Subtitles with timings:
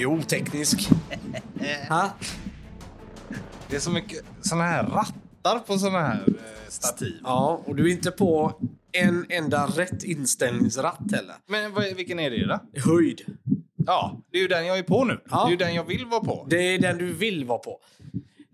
[0.00, 0.88] ju oteknisk.
[1.88, 2.10] ha?
[3.68, 7.20] Det är så mycket såna här rattar på såna här eh, stativ.
[7.24, 8.52] Ja, och du är inte på
[8.92, 11.34] en enda rätt inställningsratt heller.
[11.46, 12.80] Men vad, vilken är det då?
[12.80, 13.20] Höjd.
[13.86, 15.20] Ja, det är ju den jag är på nu.
[15.30, 15.44] Ja.
[15.44, 16.46] Det är ju den jag vill vara på.
[16.50, 17.80] Det är den du vill vara på.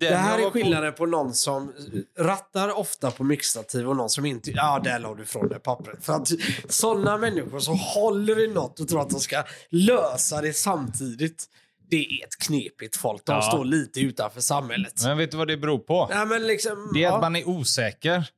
[0.01, 1.73] Den det här är var på- skillnaden på någon som
[2.19, 4.51] rattar ofta på mixtativ och någon som inte...
[4.51, 6.05] Ja, där la du ifrån det pappret.
[6.05, 6.29] För att
[6.69, 11.45] sådana människor som håller i något och tror att de ska lösa det samtidigt.
[11.91, 13.25] Det är ett knepigt folk.
[13.27, 13.43] De Ja.
[13.43, 14.93] står lite utanför samhället.
[15.05, 16.09] Men vet du vad det beror på?
[16.11, 17.15] Ja, liksom, Det är ja.
[17.15, 18.31] att man är osäker.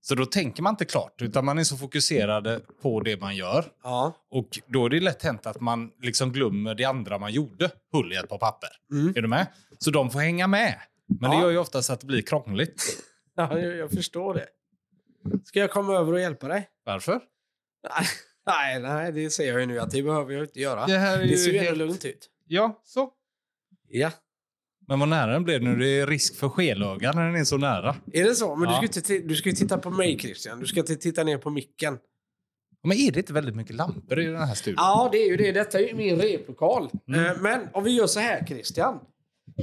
[0.00, 3.64] Så då tänker man inte klart, utan man är så fokuserad på det man gör.
[3.82, 4.16] Ja.
[4.30, 8.12] Och då är det lätt hänt att man liksom glömmer det andra man gjorde, hull
[8.12, 8.68] i ett par papper.
[9.16, 9.46] Är du med?
[9.78, 10.74] Så de får hänga med.
[11.20, 11.42] Men det Ja.
[11.42, 12.82] gör ju oftast att det blir krångligt.
[13.34, 14.46] ja, jag, jag förstår det.
[15.44, 16.68] Ska jag komma över och hjälpa dig?
[16.84, 17.20] Varför?
[18.46, 20.86] Nej, nej, det säger jag ju nu att det behöver jag inte göra.
[20.86, 22.30] Det här är Det ser ju helt- lugnt ut.
[22.46, 23.10] Ja, så.
[23.88, 24.10] Ja.
[24.88, 25.76] Men vad nära den blev nu.
[25.76, 27.96] Det är risk för skelöga när den är så nära.
[28.12, 28.56] Är det så?
[28.56, 28.80] Men Ja.
[28.80, 30.60] du, ska inte, du ska ju titta på mig Christian.
[30.60, 31.98] Du ska inte titta ner på micken.
[32.84, 34.76] Men är det inte väldigt mycket lampor i den här studion?
[34.78, 35.52] Ja, det är ju det.
[35.52, 36.90] Detta är ju min replokal.
[37.08, 37.24] Mm.
[37.26, 38.98] Eh, Men om vi gör så här Christian.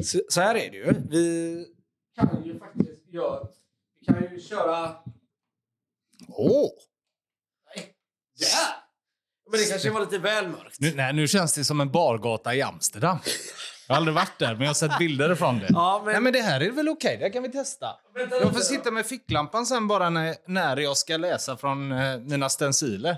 [0.04, 0.94] Så, så här är det ju.
[1.10, 1.66] Vi
[2.16, 3.48] kan ju faktiskt göra...
[4.00, 4.96] Vi kan ju köra...
[6.30, 6.70] Åh!
[8.40, 8.86] Ja!
[9.52, 10.80] Men det kanske var lite väl mörkt.
[10.80, 13.18] Nu, nej, nu känns det som en bargata i Amsterdam.
[13.88, 15.68] Jag har aldrig varit där, men jag har sett bilder från det.
[15.70, 17.18] Ja, men- Nej, men det här är väl okej?
[17.18, 17.88] Det kan vi testa.
[18.16, 22.18] Vänta Jag får sitta med ficklampan sen bara när, när jag ska läsa från eh,
[22.20, 23.18] mina stenciler.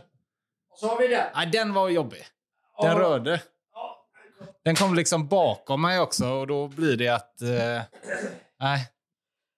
[0.79, 1.27] Så har vi den.
[1.35, 2.25] Nej, den var jobbig.
[2.81, 2.99] Den Ja.
[2.99, 3.41] rörde.
[4.65, 7.41] Den kom liksom bakom mig också och då blir det att...
[7.41, 7.81] Eh,
[8.59, 8.87] nej.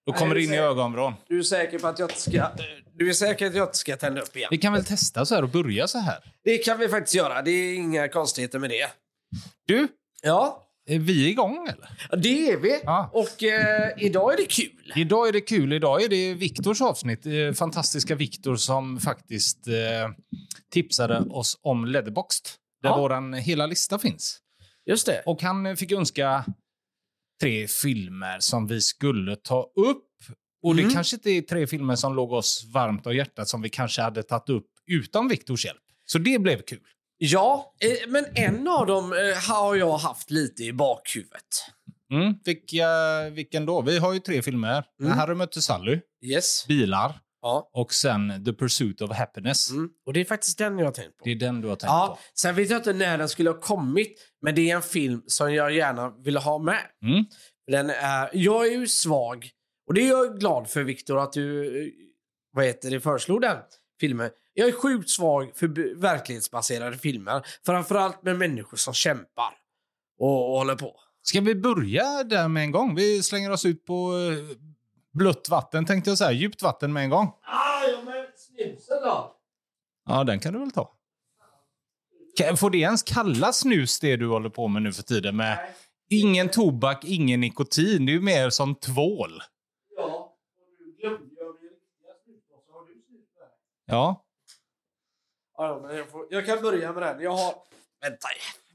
[0.05, 1.13] Då kommer det in i ögonvrån.
[1.27, 2.47] Du är säker på att jag inte ska...
[2.95, 4.47] Du är säker att jag inte ska tända upp igen?
[4.51, 6.33] Vi kan väl testa så här och börja så här.
[6.43, 7.41] Det kan vi faktiskt göra.
[7.41, 8.87] Det är inga konstigheter med det.
[9.67, 9.87] Du,
[10.23, 11.89] Ja, är vi igång eller?
[12.11, 12.81] Ja, det är vi.
[12.83, 13.09] Ja.
[13.13, 14.93] Och eh, idag är det kul.
[14.95, 15.73] Idag är det kul.
[15.73, 17.25] Idag är det Viktors avsnitt.
[17.25, 19.73] Eh, fantastiska Viktor som faktiskt eh,
[20.73, 22.45] tipsade oss om Letterboxd.
[22.81, 22.97] Där Ja.
[22.97, 24.39] våran hela lista finns.
[24.85, 25.21] Just det.
[25.25, 26.45] Och han fick önska
[27.41, 30.07] tre filmer som vi skulle ta upp.
[30.63, 30.87] Och Mm.
[30.87, 34.01] det kanske inte är tre filmer som låg oss varmt om hjärtat som vi kanske
[34.01, 35.81] hade tagit upp utan Viktors hjälp.
[36.05, 36.79] Så det blev kul.
[37.17, 41.47] Ja, eh, men en av dem eh, har jag haft lite i bakhuvudet.
[42.13, 42.33] Mm.
[42.45, 42.87] Vilka,
[43.31, 43.81] vilken då?
[43.81, 44.83] Vi har ju tre filmer.
[45.01, 45.11] Mm.
[45.17, 46.65] Harry mötte Sally, Yes.
[46.67, 47.69] Bilar Ja.
[47.73, 49.69] och sen The Pursuit of Happiness.
[49.71, 49.89] Mm.
[50.05, 51.23] Och det är faktiskt den jag har tänkt på.
[51.23, 52.39] Det är den du har tänkt Ja, på.
[52.39, 55.53] sen vet jag inte när den skulle ha kommit, men det är en film som
[55.53, 56.83] jag gärna vill ha med.
[57.01, 57.25] Mm.
[57.67, 59.49] Den är, jag är ju svag,
[59.87, 61.91] och det är jag glad för Viktor att du eh,
[62.53, 63.57] vad heter det, föreslog den
[63.99, 64.29] filmen.
[64.53, 69.53] Jag är sjukt svag för verklighetsbaserade filmer, framförallt med människor som kämpar
[70.19, 70.95] och, och håller på.
[71.21, 72.95] Ska vi börja där med en gång?
[72.95, 74.57] Vi slänger oss ut på eh,
[75.13, 76.31] blött vatten, tänkte jag säga.
[76.31, 77.27] Djupt vatten med en gång.
[77.27, 79.35] Ah, ja, men snusen då?
[80.05, 80.91] Ja, den kan du väl ta.
[82.57, 85.35] Får det ens kallas snus det du håller på med nu för tiden?
[85.35, 85.57] Med
[86.09, 88.05] ingen tobak, ingen nikotin.
[88.05, 89.41] Det är ju mer som tvål.
[89.95, 92.71] Ja, och du glömde jag min riktiga snusdosa.
[92.73, 93.47] Har du snus med?
[93.85, 94.25] Ja.
[95.57, 97.21] Ja, men jag, får, jag kan börja med den.
[97.21, 97.53] Jag har...
[98.01, 98.27] Vänta.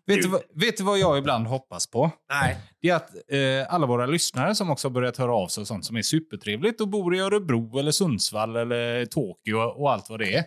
[0.06, 2.10] Vet du, vet du vad jag ibland hoppas på?
[2.30, 2.56] Nej.
[2.80, 5.66] Det är att eh, alla våra lyssnare som också har börjat höra av sig och
[5.66, 10.18] sånt som är supertrevligt och bor i Örebro eller Sundsvall eller Tokyo och allt vad
[10.18, 10.44] det är,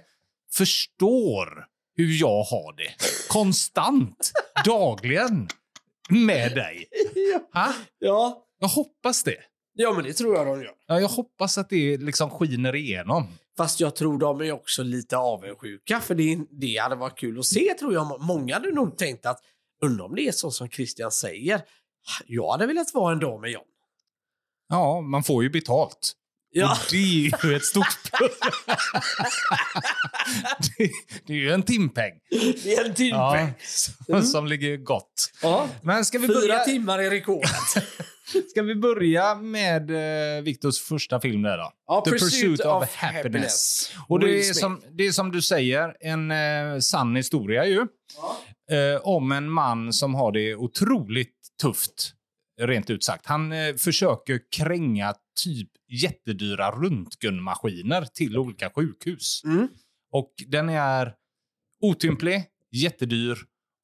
[0.53, 1.67] förstår
[2.01, 2.93] hur jag har det.
[3.29, 4.31] Konstant,
[4.65, 5.47] dagligen,
[6.09, 6.85] med dig.
[7.53, 7.73] Ha?
[7.99, 8.45] Ja.
[8.59, 9.37] Jag hoppas det.
[9.73, 10.73] ja, men det tror jag de gör.
[10.87, 13.27] Ja, jag hoppas att det liksom skiner igenom.
[13.57, 17.45] Fast jag tror de är också lite avundsjuka, för det, det hade varit kul att
[17.45, 18.21] se tror jag.
[18.21, 19.39] Många hade nog tänkt att,
[19.83, 21.61] undrar om det är så som Christian säger.
[22.27, 23.63] Jag hade velat vara en dag med John.
[24.69, 26.13] Ja, man får ju betalt.
[26.53, 26.71] Ja.
[26.71, 28.31] Och det är ju ett stort plus.
[30.77, 30.89] det,
[31.27, 32.11] det är ju en timpeng.
[32.63, 33.53] Det är en timpeng.
[34.07, 35.31] Ja, som ligger gott.
[35.41, 35.69] Ja.
[35.81, 37.49] Men ska vi Fyra börja, timmar är rekordet.
[38.49, 39.91] ska vi börja med
[40.37, 41.71] eh, Viktors första film där då?
[41.87, 43.91] Ja, The Pursuit of Happiness.
[44.07, 47.79] Och det är, som, det är som du säger, en eh, sann historia ju.
[48.71, 52.13] Eh, om en man som har det otroligt tufft,
[52.67, 53.25] rent ut sagt.
[53.25, 55.13] Han eh, försöker kränga
[55.43, 59.41] typ jättedyra röntgenmaskiner till olika sjukhus.
[59.45, 59.67] Mm.
[60.11, 61.13] Och den är
[61.81, 63.37] otymplig, jättedyr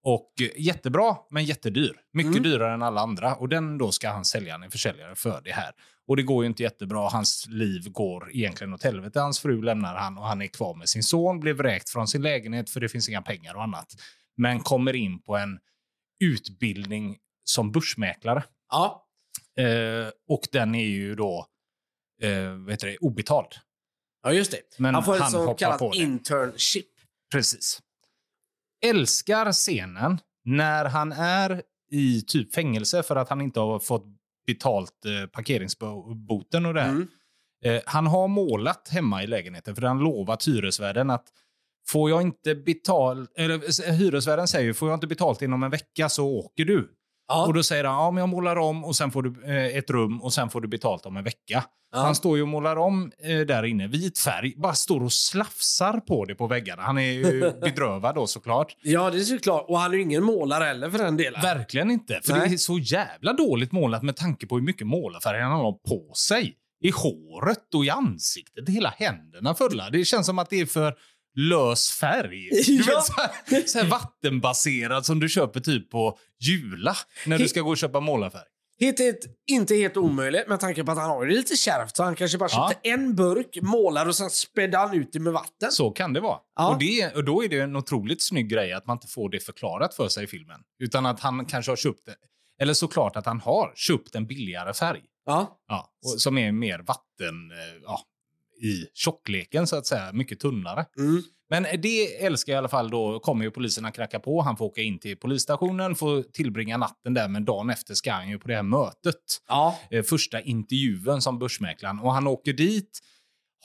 [0.04, 1.94] och eh, jättebra, men jättedyr.
[2.14, 2.44] Mycket Mm.
[2.44, 3.36] dyrare än alla andra.
[3.36, 5.72] Och den då ska han sälja en försäljare för det här.
[6.08, 7.10] Och det går ju inte jättebra.
[7.10, 9.20] Hans liv går egentligen åt helvete.
[9.20, 11.40] Hans fru lämnar han och han är kvar med sin son.
[11.40, 13.88] Blev vräkt från sin lägenhet för det finns inga pengar och annat.
[14.38, 15.60] Men kommer in på en
[16.20, 18.44] utbildning som börsmäklare.
[18.70, 19.08] Ja.
[19.58, 21.46] Eh, och den är ju då
[22.22, 23.48] eh, heter det, obetald.
[24.24, 24.62] ja, just det.
[24.78, 26.86] Men han får han ett så kallat internship.
[27.32, 27.82] Precis.
[28.86, 31.62] Älskar scenen när han är
[31.92, 34.06] i typ fängelse för att han inte har fått
[34.48, 36.90] betalt eh, parkeringsboten och det här.
[36.90, 37.08] Mm.
[37.66, 41.28] Eh, han har målat hemma i lägenheten för han lovat hyresvärden att
[41.90, 46.28] får jag inte betalt, eller hyresvärden säger får jag inte betalt inom en vecka så
[46.28, 46.97] åker du.
[47.28, 47.46] Ja.
[47.48, 49.90] Och då säger han, ja men jag målar om och sen får du eh, ett
[49.90, 51.64] rum och sen får du betalt om en vecka.
[51.92, 52.00] Ja.
[52.00, 56.00] Han står ju och målar om eh, där inne, vit färg, bara står och slafsar
[56.00, 56.84] på det på väggarna.
[56.84, 58.76] Han är ju bedrövad då såklart.
[58.82, 59.66] ja, det är såklart.
[59.68, 61.42] Och han är ju ingen målare heller för den delen.
[61.42, 62.50] Verkligen inte, för Nej.
[62.50, 66.14] det är så jävla dåligt målat med tanke på hur mycket målarfärg han har på
[66.14, 66.56] sig.
[66.82, 69.90] I håret och i ansiktet, hela händerna fulla.
[69.90, 70.96] Det känns som att det är för
[71.38, 72.50] lös färg.
[72.68, 72.96] Du Ja.
[72.96, 76.96] vet, så, här, så här vattenbaserad som du köper typ på Jula
[77.26, 78.44] när du ska gå och köpa målarfärg.
[78.80, 79.20] Helt, helt,
[79.52, 81.96] inte helt omöjligt med tanke på att han har det lite kärvt.
[81.96, 82.70] Så han kanske bara Ja.
[82.72, 85.72] köpte en burk, målar och sen spädde han ut det med vatten.
[85.72, 86.38] Så kan det vara.
[86.56, 86.74] Ja.
[86.74, 89.40] Och, det, och då är det en otroligt snygg grej att man inte får det
[89.40, 90.60] förklarat för sig i filmen.
[90.84, 92.16] Utan att han kanske har köpt det.
[92.62, 95.02] Eller såklart att han har köpt en billigare färg.
[95.26, 95.60] Ja.
[95.68, 98.02] Ja, och som är mer vatten eh, ja,
[98.62, 100.14] i tjockleken så att säga.
[100.14, 100.86] Mycket tunnare.
[100.98, 101.24] Mm.
[101.50, 102.90] Men det älskar jag i alla fall.
[102.90, 104.42] Då kommer ju poliserna knacka på.
[104.42, 107.28] Han får åka in till polisstationen, får tillbringa natten där.
[107.28, 109.16] Men dagen efter ska han ju på det här mötet.
[109.48, 109.80] Ja.
[109.92, 112.00] Eh, första intervjun som börsmäklaren.
[112.00, 113.00] Och han åker dit,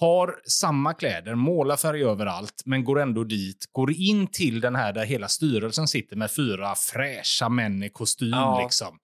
[0.01, 3.67] har samma kläder, målarfärg överallt, men går ändå dit.
[3.73, 8.31] Går in till den här där hela styrelsen sitter med fyra fräscha män i kostym.
[8.31, 8.63] Ja.
[8.63, 8.99] Liksom.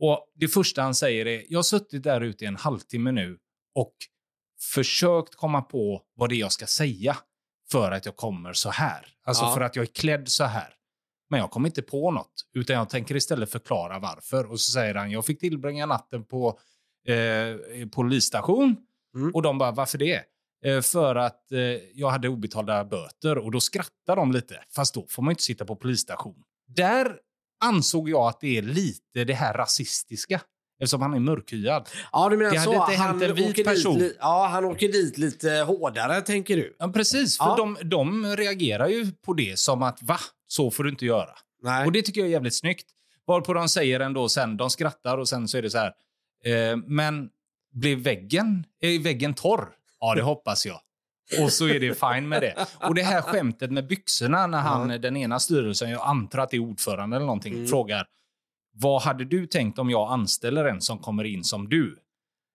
[0.00, 3.38] Och det första han säger är, jag har suttit där ute i en halvtimme nu
[3.74, 3.94] och
[4.72, 7.16] försökt komma på vad det är jag ska säga
[7.70, 9.06] för att jag kommer så här.
[9.24, 9.54] Alltså Ja.
[9.54, 10.74] för att jag är klädd så här.
[11.30, 14.50] Men jag kommer inte på något, utan jag tänker istället förklara varför.
[14.50, 16.58] Och så säger han, jag fick tillbringa natten på
[17.08, 18.76] eh, polisstation.
[19.14, 19.34] Mm.
[19.34, 20.22] Och de bara, varför det?
[20.64, 21.58] Eh, för att eh,
[21.94, 23.38] jag hade obetalda böter.
[23.38, 24.62] Och då skrattar de lite.
[24.74, 26.42] Fast då får man inte sitta på polisstation.
[26.66, 27.18] Där
[27.64, 30.40] ansåg jag att det är lite det här rasistiska.
[30.84, 31.88] Eftersom han är mörkhyad.
[32.12, 32.72] Ja, du menar Det så.
[32.72, 33.98] inte han hänt en vit åker person.
[33.98, 36.76] Dit, ja, han åker dit lite hårdare, tänker du?
[36.78, 37.38] Ja, precis.
[37.38, 37.56] För Ja.
[37.56, 40.18] de, de reagerar ju på det som att, va?
[40.46, 41.30] Så får du inte göra.
[41.62, 41.86] Nej.
[41.86, 42.86] Och det tycker jag är jävligt snyggt.
[43.26, 45.92] Varpå de säger ändå sen, de skrattar och sen så är det så här.
[46.44, 47.28] Eh, men
[47.72, 49.68] blev väggen, är väggen torr?
[50.00, 50.80] Ja, det hoppas jag.
[51.42, 52.66] Och så är det fine med det.
[52.88, 56.56] Och det här skämtet med byxorna när han, den ena styrelsen, jag antar att det
[56.56, 57.66] är ordförande eller någonting, Mm.
[57.66, 58.06] frågar
[58.74, 61.98] vad hade du tänkt om jag anställer en som kommer in som du?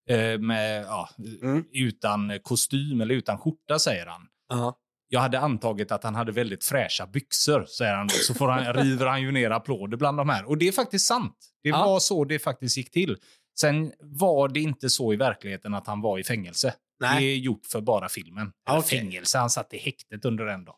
[0.10, 1.10] Eh, med, ja,
[1.42, 1.66] Mm.
[1.74, 4.22] Utan kostym eller utan skjorta, säger han.
[4.50, 4.78] Ja.
[5.12, 8.10] Jag hade antagit att han hade väldigt fräscha byxor, säger han.
[8.10, 10.46] Så får han, river han ju ner applåder bland de här.
[10.50, 11.38] Och det är faktiskt sant.
[11.64, 11.86] Det Ja.
[11.86, 13.18] var så det faktiskt gick till.
[13.60, 16.74] Sen var det inte så i verkligheten att han var i fängelse.
[17.00, 17.24] Nej.
[17.24, 18.52] Det är gjort för bara filmen.
[18.70, 19.00] Eller Okej.
[19.00, 20.76] Fängelse, han satt i häktet under en dag.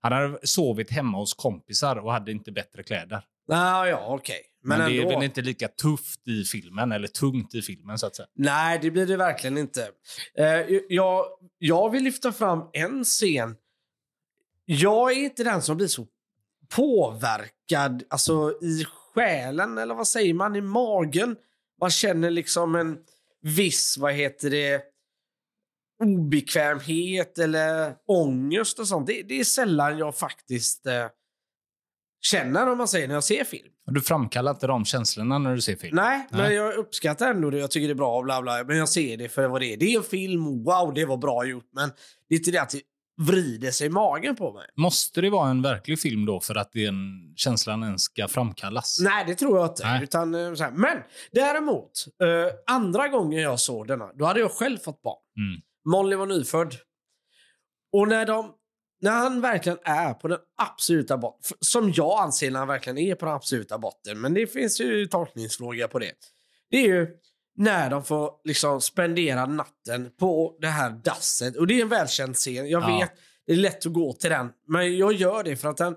[0.00, 3.24] Han hade sovit hemma hos kompisar och hade inte bättre kläder.
[3.48, 4.40] Nej, ja, okej.
[4.64, 8.06] Men, Men, det är väl inte lika tufft i filmen, eller tungt i filmen så
[8.06, 8.28] att säga.
[8.34, 9.90] Nej, det blir det verkligen inte.
[10.38, 10.46] Eh,
[10.88, 11.24] jag,
[11.58, 13.56] jag vill lyfta fram en scen.
[14.64, 16.06] Jag är inte den som blir så
[16.76, 18.84] påverkad alltså i
[19.14, 21.36] själen, eller vad säger man, i magen.
[21.80, 22.98] Man känner liksom en
[23.40, 24.82] viss, vad heter det,
[26.02, 29.06] obekvämhet eller ångest och sånt.
[29.06, 31.06] Det, det är sällan jag faktiskt eh,
[32.22, 33.68] känner, om man säger, när jag ser film.
[33.86, 35.96] Du framkallar inte de känslorna när du ser film?
[35.96, 36.54] Nej, men Nej.
[36.54, 37.58] jag uppskattar ändå det.
[37.58, 38.64] Jag tycker det är bra, bla bla.
[38.64, 39.76] Men jag ser det för vad det är.
[39.76, 41.68] Det är en film, wow, det var bra gjort.
[41.72, 41.90] Men
[42.28, 42.80] det är inte det att det
[43.20, 44.66] vrider sig i magen på mig.
[44.76, 46.96] Måste det vara en verklig film då för att den
[47.36, 48.98] känslan ens ska framkallas?
[49.00, 49.86] Nej, det tror jag inte.
[49.86, 50.02] Nej.
[50.02, 50.70] Utan, eh, så här.
[50.70, 50.98] Men
[51.32, 55.18] däremot, eh, andra gången jag såg denna, då hade jag själv fått barn.
[55.38, 55.60] Mm.
[55.84, 56.74] Molly var nyfödd.
[57.92, 58.52] Och när, de,
[59.02, 63.14] när han verkligen är på den absoluta botten, som jag anser när han verkligen är
[63.14, 66.12] på den absoluta botten, men det finns ju tolkningsfråga på det.
[66.70, 67.08] Det är ju
[67.56, 71.56] när de får liksom spendera natten på det här dasset.
[71.56, 72.68] Och det är en välkänd scen.
[72.68, 72.98] Jag Ja.
[72.98, 73.10] vet,
[73.46, 74.50] det är lätt att gå till den.
[74.68, 75.96] Men jag gör det för att den,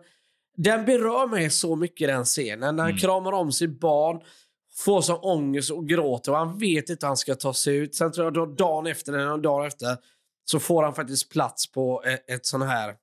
[0.58, 2.76] den berör mig så mycket den scenen.
[2.76, 2.98] När han Mm.
[3.02, 4.22] kramar om sitt barn,
[4.78, 7.96] får sån ångest och gråter och han vet inte hur han ska ta sig ut.
[7.96, 9.98] Sen tror jag då dagen efter, eller dagen efter,
[10.46, 12.96] så får han faktiskt plats på ett, ett sån här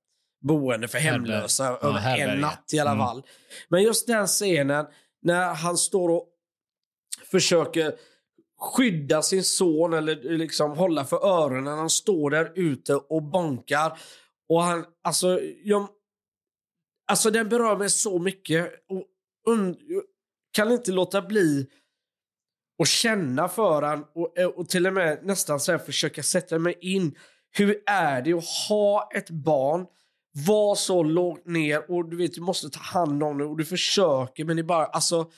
[0.45, 3.07] boende för hemlösa Ja, över en natt i alla Mm.
[3.07, 3.23] fall.
[3.69, 4.87] Men just den scenen
[5.23, 6.29] när han står och
[7.31, 7.95] försöker
[8.61, 13.99] skydda sin son eller liksom hålla för öronen när han står där ute och bonkar.
[14.49, 15.89] Och han, alltså, jag,
[17.11, 18.73] alltså den berör mig så mycket.
[18.89, 19.05] Och
[19.47, 19.79] und,
[20.53, 21.67] kan inte låta bli
[22.83, 26.59] att känna för han och, eh, och till och med nästan så här försöka sätta
[26.59, 27.19] mig in.
[27.53, 29.87] Hur är det att ha ett barn,
[30.47, 33.65] vara så lågt ner och du vet, du måste ta hand om det och du
[33.65, 35.31] försöker men det är bara, alltså,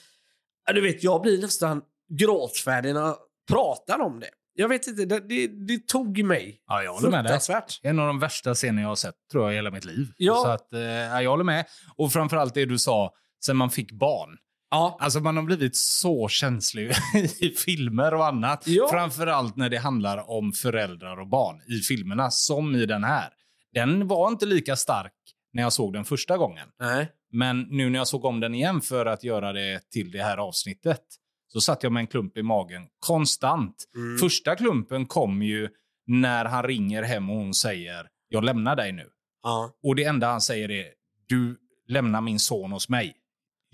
[0.73, 1.81] du vet, jag blir nästan
[2.19, 3.17] gråtfärdig när jag
[3.51, 4.29] pratar om det.
[4.57, 6.61] Jag vet inte, det, det, det tog mig.
[6.67, 7.39] Ja, jag håller med dig.
[7.83, 10.07] En av de värsta scener jag har sett tror jag i hela mitt liv.
[10.17, 10.35] Ja.
[10.35, 11.65] Så att, eh, ja, jag håller med.
[11.95, 13.13] Och framförallt det du sa,
[13.45, 14.37] sen man fick barn.
[14.75, 14.97] Ja.
[14.99, 16.91] Alltså man har blivit så känslig
[17.39, 18.67] i filmer och annat.
[18.67, 18.87] Ja.
[18.91, 23.29] Framförallt när det handlar om föräldrar och barn i filmerna, som i den här.
[23.73, 25.13] Den var inte lika stark
[25.53, 26.67] när jag såg den första gången.
[26.79, 27.11] Nej.
[27.31, 30.37] Men nu när jag såg om den igen för att göra det till det här
[30.37, 31.01] avsnittet
[31.47, 33.75] så satt jag med en klump i magen konstant.
[33.95, 34.17] Mm.
[34.17, 35.69] Första klumpen kom ju
[36.07, 39.09] när han ringer hem och hon säger jag lämnar dig nu.
[39.43, 39.71] Ja.
[39.83, 40.85] Och det enda han säger är
[41.27, 43.15] du lämnar min son hos mig.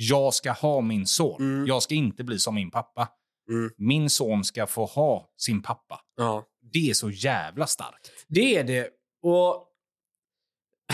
[0.09, 1.41] Jag ska ha min son.
[1.41, 1.67] Mm.
[1.67, 3.09] Jag ska inte bli som min pappa.
[3.49, 3.71] Mm.
[3.77, 5.99] Min son ska få ha sin pappa.
[6.17, 6.47] ja.
[6.73, 8.11] Det är så jävla starkt.
[8.27, 8.89] Det är det.
[9.21, 9.67] Och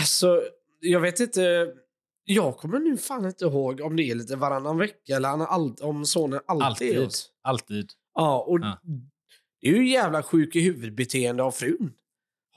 [0.00, 0.42] alltså,
[0.80, 1.72] jag vet inte.
[2.24, 6.40] Jag kommer nu fan inte ihåg om det är lite varannan vecka eller om sonen
[6.46, 7.10] alltid, är Alltid.
[7.42, 7.90] Alltid.
[8.14, 8.78] Ja, och Ja.
[9.60, 11.92] det är ju jävla sjuk i huvudbeteende av frun.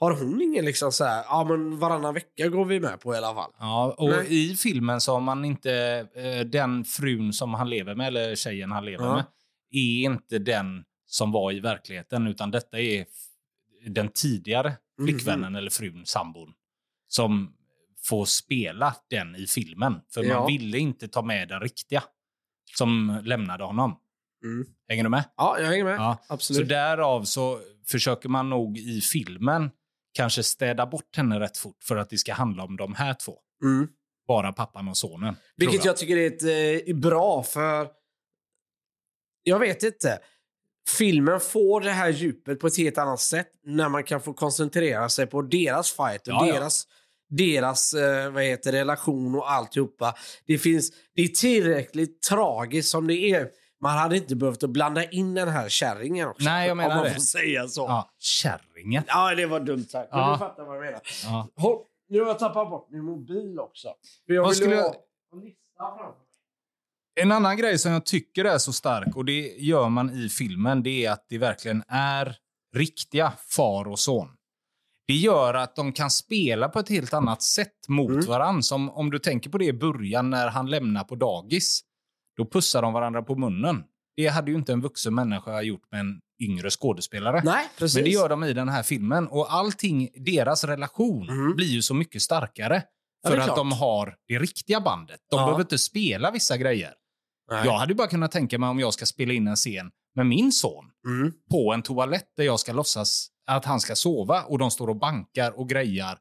[0.02, 3.16] Har hon ingen liksom så här, ja men varannan vecka går vi med på i
[3.16, 3.50] alla fall.
[3.58, 4.26] Ja, och Nej.
[4.50, 5.72] i filmen så har man inte...
[6.14, 9.14] Eh, den frun som han lever med, eller tjejen han lever Ja.
[9.14, 9.24] med,
[9.70, 13.06] är inte den som var i verkligheten, utan detta är
[13.88, 15.06] den tidigare Mhm.
[15.08, 16.52] flickvännen eller frun, sambon,
[17.08, 17.52] som
[18.04, 20.00] får spela den i filmen.
[20.14, 20.38] För Ja.
[20.38, 22.02] man ville inte ta med den riktiga
[22.76, 23.96] som lämnade honom.
[24.44, 24.66] Mm.
[24.88, 25.24] Hänger du med?
[25.36, 25.96] Ja, jag hänger med.
[25.96, 26.18] Ja.
[26.28, 26.62] Absolut.
[26.62, 29.70] Så därav så försöker man nog i filmen
[30.12, 33.38] kanske städa bort henne rätt fort för att det ska handla om de här två.
[33.64, 33.88] Mm.
[34.28, 35.36] Bara pappan och sonen.
[35.56, 37.88] Vilket tror jag tycker är, ett, eh, bra för...
[39.42, 40.18] Jag vet inte.
[40.98, 45.08] Filmen får det här djupet på ett helt annat sätt när man kan få koncentrera
[45.08, 46.54] sig på deras fight och Ja, ja.
[46.54, 46.86] deras,
[47.28, 50.14] deras eh, vad heter, relation och alltihopa.
[50.46, 53.48] Det, finns, det är tillräckligt tragiskt som det är.
[53.82, 56.44] Man hade inte behövt att blanda in den här kärringen också.
[56.44, 57.12] Nej, jag menar om man det.
[57.14, 57.80] får säga så.
[57.80, 59.02] Ja, Ja, kärringen.
[59.36, 60.08] det var dumt sagt.
[60.12, 60.32] Men Ja.
[60.32, 61.00] du fattar vad jag menar.
[61.24, 61.48] Ja.
[61.56, 63.88] Håll, nu har jag tappat bort min mobil också.
[64.26, 64.94] För jag Vad skulle ha jag-
[65.32, 66.12] en lista framför mig.
[67.20, 70.82] En annan grej som jag tycker är så stark, och det gör man i filmen,
[70.82, 72.36] det är att det verkligen är
[72.76, 74.28] riktiga far och son.
[75.06, 78.26] Det gör att de kan spela på ett helt annat sätt mot Mm.
[78.26, 78.62] varandra.
[78.62, 81.80] Som om du tänker på det i början när han lämnar på dagis.
[82.36, 83.84] Då pussar de varandra på munnen.
[84.16, 87.42] Det hade ju inte en vuxen människa gjort med en yngre skådespelare.
[87.44, 87.94] Nej, precis.
[87.96, 89.26] Men det gör de i den här filmen.
[89.28, 91.56] Och allting, deras relation Mhm.
[91.56, 92.82] blir ju så mycket starkare.
[93.22, 95.20] Ja, För är att de har det riktiga bandet.
[95.30, 95.44] De Ja.
[95.46, 96.92] behöver inte spela vissa grejer.
[97.50, 97.62] Nej.
[97.66, 100.52] Jag hade bara kunnat tänka mig om jag ska spela in en scen med min
[100.52, 101.32] son Mm.
[101.50, 104.96] på en toalett där jag ska låtsas att han ska sova och de står och
[104.96, 106.18] bankar och grejar.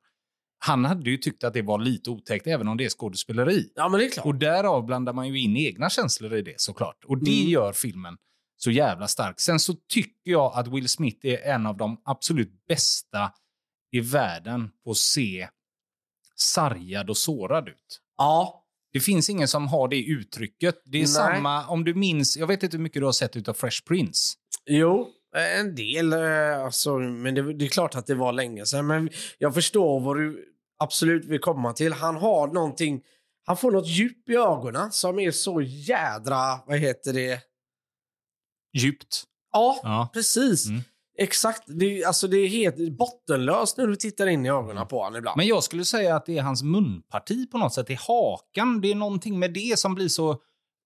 [0.63, 3.71] Han hade ju tyckt att det var lite otäckt även om det är skådespeleri.
[3.75, 4.25] Ja, men det är klart.
[4.25, 7.03] Och därav blandar man ju in egna känslor i det såklart.
[7.05, 7.49] Och det Mm.
[7.51, 8.17] gör filmen
[8.57, 9.39] så jävla stark.
[9.39, 13.31] Sen så tycker jag att Will Smith är en av de absolut bästa
[13.91, 15.47] i världen på att se
[16.35, 18.01] sargad och sårad ut.
[18.17, 18.57] Ja.
[18.93, 20.81] Det finns ingen som har det uttrycket.
[20.85, 21.07] Det är Nej.
[21.07, 24.33] samma, om du minns, jag vet inte hur mycket du har sett utav Fresh Prince.
[24.65, 26.13] Jo, en del.
[26.13, 28.87] eh, Alltså, men det, det är klart att det var länge sedan.
[28.87, 30.45] Men jag förstår vad du
[30.79, 31.93] absolut vill komma till.
[31.93, 33.01] Han har någonting...
[33.45, 36.59] Han får något djup i ögonen som är så jädra...
[36.67, 37.39] Vad heter det?
[38.77, 39.23] Djupt.
[39.51, 40.09] Ja, Ja.
[40.13, 40.67] precis.
[40.67, 40.81] Mm.
[41.17, 41.63] Exakt.
[41.67, 45.37] Det, alltså, det är helt bottenlöst när du tittar in i ögonen på honom ibland.
[45.37, 47.87] Men jag skulle säga att det är hans munparti på något sätt.
[47.87, 48.81] Det är hakan.
[48.81, 50.41] Det är någonting med det som blir så...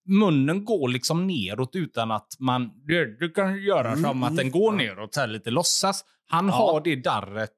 [0.06, 2.72] Munnen går liksom neråt utan att man...
[2.86, 4.36] Du, kan göra Mm, som att mm.
[4.36, 6.04] den går neråt, här lite låtsas.
[6.28, 6.54] Han Ja.
[6.54, 7.52] har det darret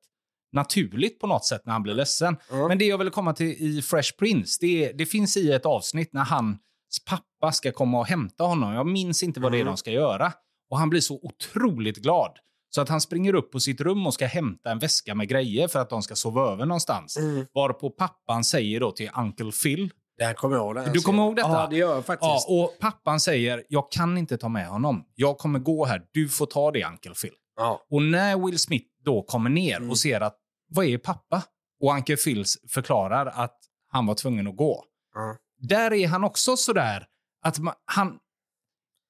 [0.51, 2.37] naturligt på något sätt när han blir ledsen.
[2.51, 2.67] Ja.
[2.67, 6.13] Men det jag vill komma till i Fresh Prince, det, det finns i ett avsnitt
[6.13, 6.57] när hans
[7.05, 8.73] pappa ska komma och hämta honom.
[8.73, 9.71] Jag minns inte vad det är Mm.
[9.71, 10.33] de ska göra.
[10.69, 12.31] Och han blir så otroligt glad.
[12.69, 15.67] Så att han springer upp på sitt rum och ska hämta en väska med grejer
[15.67, 17.17] för att de ska sova över någonstans.
[17.17, 17.45] Mm.
[17.53, 19.89] Varpå pappan säger då till Uncle Phil.
[20.17, 20.93] Det här kommer jag ihåg.
[20.93, 21.49] Du kommer ihåg detta?
[21.49, 22.45] Ja, det gör jag faktiskt.
[22.47, 25.05] Ja, och pappan säger, jag kan inte ta med honom.
[25.15, 26.01] Jag kommer gå här.
[26.11, 27.33] Du får ta det, Uncle Phil.
[27.55, 27.85] Ja.
[27.91, 29.89] Och när Will Smith då kommer ner Mm.
[29.89, 30.37] och ser att,
[30.69, 31.43] vad är pappa?
[31.81, 33.57] Och Uncle Phil förklarar att
[33.91, 34.83] han var tvungen att gå.
[35.13, 35.35] Ja.
[35.59, 37.05] Där är han också sådär
[37.43, 38.19] att man, han...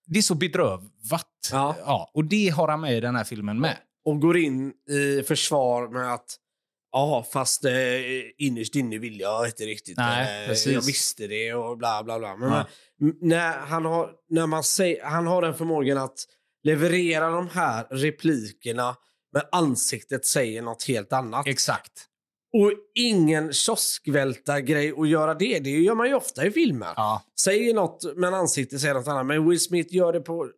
[0.06, 1.28] Det är så bedrövat.
[1.52, 1.76] Ja.
[1.86, 3.78] Ja, och det har han med i den här filmen med.
[4.06, 6.38] Och går in i försvar med att
[6.98, 7.72] Ja, fast eh,
[8.38, 9.98] innerst inne vill jag inte riktigt.
[9.98, 10.74] Nej, eh, precis.
[10.74, 12.38] jag visste det och bla bla bla.
[12.38, 12.66] Men Ja.
[13.22, 16.20] när han, har, när man säger, han har den förmågan att
[16.64, 18.96] leverera de här replikerna
[19.34, 21.48] men ansiktet säger något helt annat.
[21.48, 21.92] Exakt.
[22.54, 25.60] Och ingen kioskvälta-grej att göra det.
[25.60, 26.94] Det gör man ju ofta i filmer.
[26.96, 27.24] Ja.
[27.40, 29.26] Säger något men ansiktet säger något annat.
[29.26, 30.50] Men Will Smith gör det på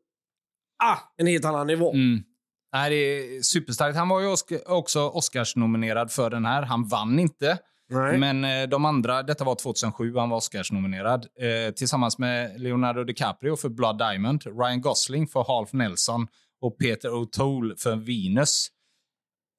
[0.84, 1.94] ah, en helt annan nivå.
[1.94, 2.24] Mm.
[2.74, 3.98] Nej, det är superstarkt.
[3.98, 4.36] Han var ju
[4.68, 6.62] också Oscars-nominerad för den här.
[6.64, 7.58] Han vann inte.
[7.92, 8.18] Nej.
[8.18, 11.26] Men eh, de andra, detta var 2007, han var Oscars-nominerad.
[11.40, 16.28] Eh, tillsammans med Leonardo DiCaprio för Blood Diamond, Ryan Gosling för Half Nelson
[16.62, 18.68] och Peter O'Toole för Venus.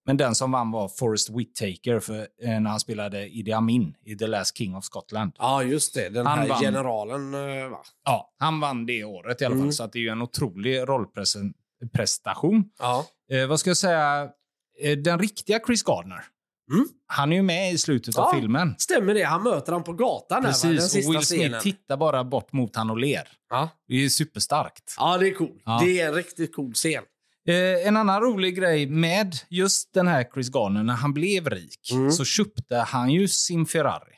[0.07, 4.17] Men den som vann var Forrest Whitaker för, eh, när han spelade Idi Amin i
[4.17, 5.33] The Last King of Scotland.
[5.39, 6.09] Ja, just det.
[6.09, 6.61] Den Han här vann.
[6.61, 7.35] generalen.
[7.35, 7.79] eh, Va?
[8.05, 9.73] Ja, han vann det året i alla fall, Mm.
[9.73, 10.89] så att det är ju en otrolig
[11.83, 12.65] rollprestation.
[12.79, 13.07] Ja.
[13.33, 14.29] Eh, vad ska jag säga?
[14.81, 16.25] Eh, den riktiga Chris Gardner,
[16.73, 16.89] Mm.
[17.07, 18.75] han är ju med i slutet av filmen.
[18.79, 19.23] Stämmer det?
[19.23, 20.49] Han möter han på gatan va?
[20.49, 21.61] den Precis, sista och Will Smith scenen.
[21.61, 23.29] tittar bara bort mot han och ler.
[23.51, 23.69] Ja.
[23.89, 24.95] Det är superstarkt.
[24.99, 25.61] ja, det är cool.
[25.65, 25.81] Ja.
[25.85, 27.03] Det är en riktigt cool scen.
[27.49, 31.91] Eh, en annan rolig grej med just den här Chris Garner, när han blev rik
[31.93, 32.13] Mm.
[32.13, 34.15] så köpte han ju sin Ferrari.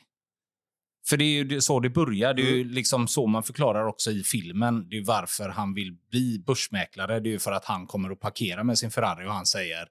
[1.09, 2.33] För det är ju så det börjar.
[2.33, 2.57] Det är Mm.
[2.57, 4.89] ju liksom så man förklarar också i filmen.
[4.89, 7.19] Det är varför han vill bli börsmäklare.
[7.19, 9.87] Det är ju för att han kommer att parkera med sin Ferrari och han säger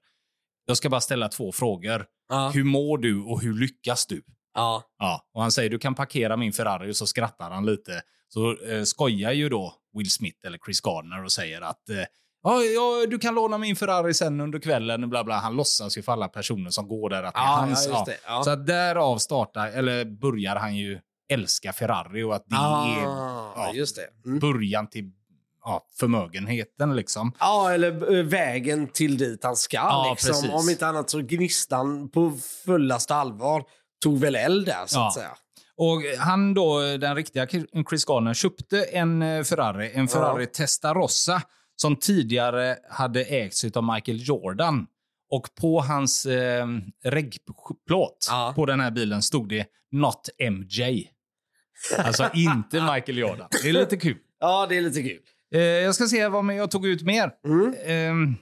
[0.65, 2.05] jag ska bara ställa två frågor.
[2.29, 2.49] Ja.
[2.49, 4.23] Hur mår du och hur lyckas du?
[4.53, 4.83] Ja.
[4.99, 8.01] Ja, och han säger du kan parkera min Ferrari och så skrattar han lite.
[8.27, 12.03] Så eh, skojar ju då Will Smith eller Chris Gardner och säger att eh,
[12.43, 15.09] ja, ja, du kan låna min Ferrari sen under kvällen.
[15.09, 15.35] Bla bla.
[15.35, 17.87] Han låtsas ju för alla personer som går där att det är Ja, hans.
[17.91, 18.17] ja, det.
[18.27, 18.43] Ja.
[18.43, 20.99] Så att därav startar, eller börjar han ju
[21.33, 23.71] älska Ferrari och att det är ah, ja.
[23.73, 24.27] just det.
[24.29, 24.39] Mm.
[24.39, 25.11] början till
[25.65, 27.33] ja, förmögenheten liksom.
[27.39, 29.77] Ja, eller eh, vägen till dit han ska.
[29.77, 30.49] Ja, liksom.
[30.51, 32.33] Om inte annat så gnistan på
[32.65, 33.63] fullaste allvar
[34.03, 35.07] tog väl eld där, så Ja.
[35.07, 35.31] att säga.
[35.77, 37.47] Och han då, den riktiga
[37.89, 41.41] Chris Garner, köpte en eh, Ferrari, en Ferrari Testarossa
[41.75, 44.87] som tidigare hade ägts av Michael Jordan.
[45.29, 46.67] Och på hans eh,
[47.03, 48.53] reggplåt Ja.
[48.55, 51.09] på den här bilen stod det “Not MJ”.
[51.97, 53.47] Alltså inte Michael Jordan.
[53.63, 54.17] Det är lite kul.
[54.39, 55.19] Ja, det är lite kul.
[55.53, 57.31] Eh, jag ska se vad jag tog ut mer.
[57.45, 57.73] Mm.
[57.73, 58.35] Eh,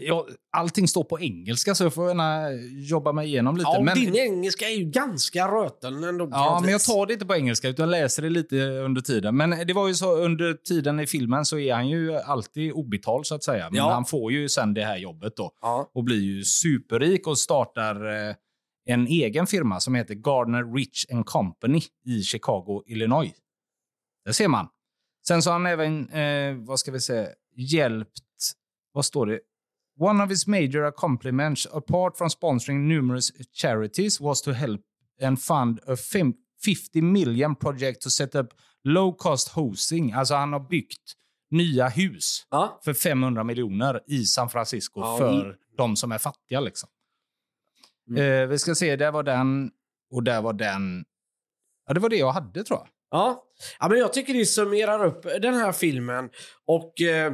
[0.00, 2.52] ja, allting står på engelska så jag får gärna
[2.90, 3.70] jobba mig igenom lite.
[3.74, 3.94] Ja, men...
[3.94, 6.28] din engelska är ju ganska röten ändå.
[6.30, 9.36] Ja, men jag tar det inte på engelska utan läser det lite under tiden.
[9.36, 13.26] Men det var ju så under tiden i filmen så är han ju alltid obetald
[13.26, 13.68] så att säga.
[13.70, 13.92] Men Ja.
[13.92, 15.90] han får ju sen det här jobbet då Ja.
[15.94, 18.34] och blir ju superrik och startar eh,
[18.88, 23.32] en egen firma som heter Gardner Rich and Company i Chicago, Illinois.
[24.24, 24.68] Det ser man.
[25.28, 28.12] Sen så har han även, eh, vad ska vi säga, hjälpt,
[28.92, 29.40] vad står det?
[29.98, 34.80] One of his major accomplishments, apart from sponsoring numerous charities, was to help
[35.22, 38.46] and fund a fem- 50 million project to set up
[38.84, 40.12] low cost hosting.
[40.12, 41.12] Alltså han har byggt
[41.50, 42.80] nya hus Ja.
[42.84, 45.56] för 500 miljoner i San Francisco Ja, för mm.
[45.76, 46.60] de som är fattiga.
[46.60, 46.88] Liksom.
[48.10, 48.42] Mm.
[48.42, 49.70] Eh, vi ska se, där var den
[50.10, 51.04] och där var den.
[51.86, 52.88] Ja, det var det jag hade tror jag.
[53.10, 53.42] Ja.
[53.80, 56.30] ja, men jag tycker det summerar upp den här filmen.
[56.66, 57.32] Och eh,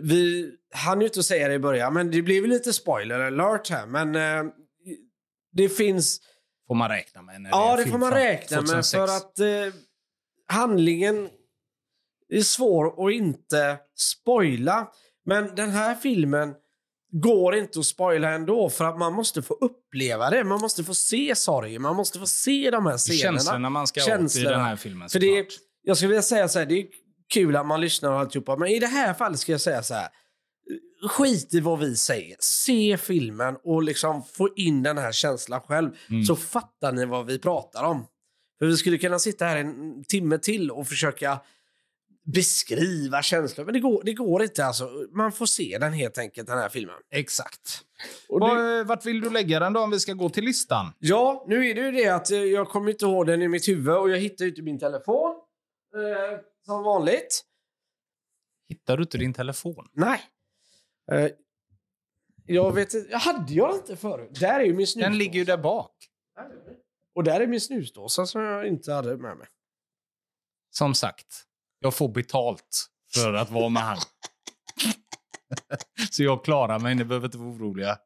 [0.00, 3.86] vi hann ju inte säga det i början, men det blev lite spoiler alert här.
[3.86, 4.52] Men eh,
[5.52, 6.20] det finns...
[6.68, 7.40] Får man räkna med.
[7.40, 8.90] När Ja, det får man räkna med 2006.
[8.90, 9.74] för att eh,
[10.48, 11.28] handlingen
[12.28, 14.88] är svår att inte spoila.
[15.26, 16.54] Men den här filmen
[17.12, 20.44] går inte att spoila ändå för att man måste få uppleva det.
[20.44, 23.38] Man måste få se sorgen, man måste få se de här scenerna.
[23.38, 24.50] Känslorna man ska åt i Känslorna.
[24.50, 25.08] den här filmen.
[25.08, 25.46] För det,
[25.82, 26.86] jag skulle vilja säga så här, det är
[27.32, 29.94] kul att man lyssnar och alltihopa, men i det här fallet ska jag säga så
[29.94, 30.08] här.
[31.08, 32.36] Skit i vad vi säger.
[32.40, 35.90] Se filmen och liksom få in den här känslan själv.
[36.10, 36.24] Mm.
[36.24, 38.06] Så fattar ni vad vi pratar om.
[38.58, 41.40] För vi skulle kunna sitta här en timme till och försöka
[42.26, 43.64] beskriva känslor.
[43.64, 44.90] Men det går, det går inte alltså.
[45.12, 46.94] Man får se den helt enkelt, den här filmen.
[47.10, 47.80] Exakt.
[48.28, 50.92] Och det, Var, vart vill du lägga den då om vi ska gå till listan?
[50.98, 53.68] ja, nu är det ju det att eh, jag kommer inte ihåg den i mitt
[53.68, 55.34] huvud och jag hittar inte min telefon.
[55.94, 57.44] Eh, som vanligt.
[58.68, 59.88] Hittar du inte din telefon?
[59.92, 60.20] Nej.
[61.12, 61.28] Eh,
[62.46, 63.16] jag vet inte.
[63.16, 64.30] Hade jag inte förut?
[64.40, 65.08] Där är ju min snusdåsa.
[65.10, 65.92] Den ligger ju där bak.
[67.14, 69.46] Och där är min snusdåsa som jag inte hade med mig.
[70.70, 71.26] Som sagt,
[71.78, 73.98] jag får betalt för att vara med han.
[76.10, 77.98] Så jag klarar mig, ni behöver inte vara oroliga.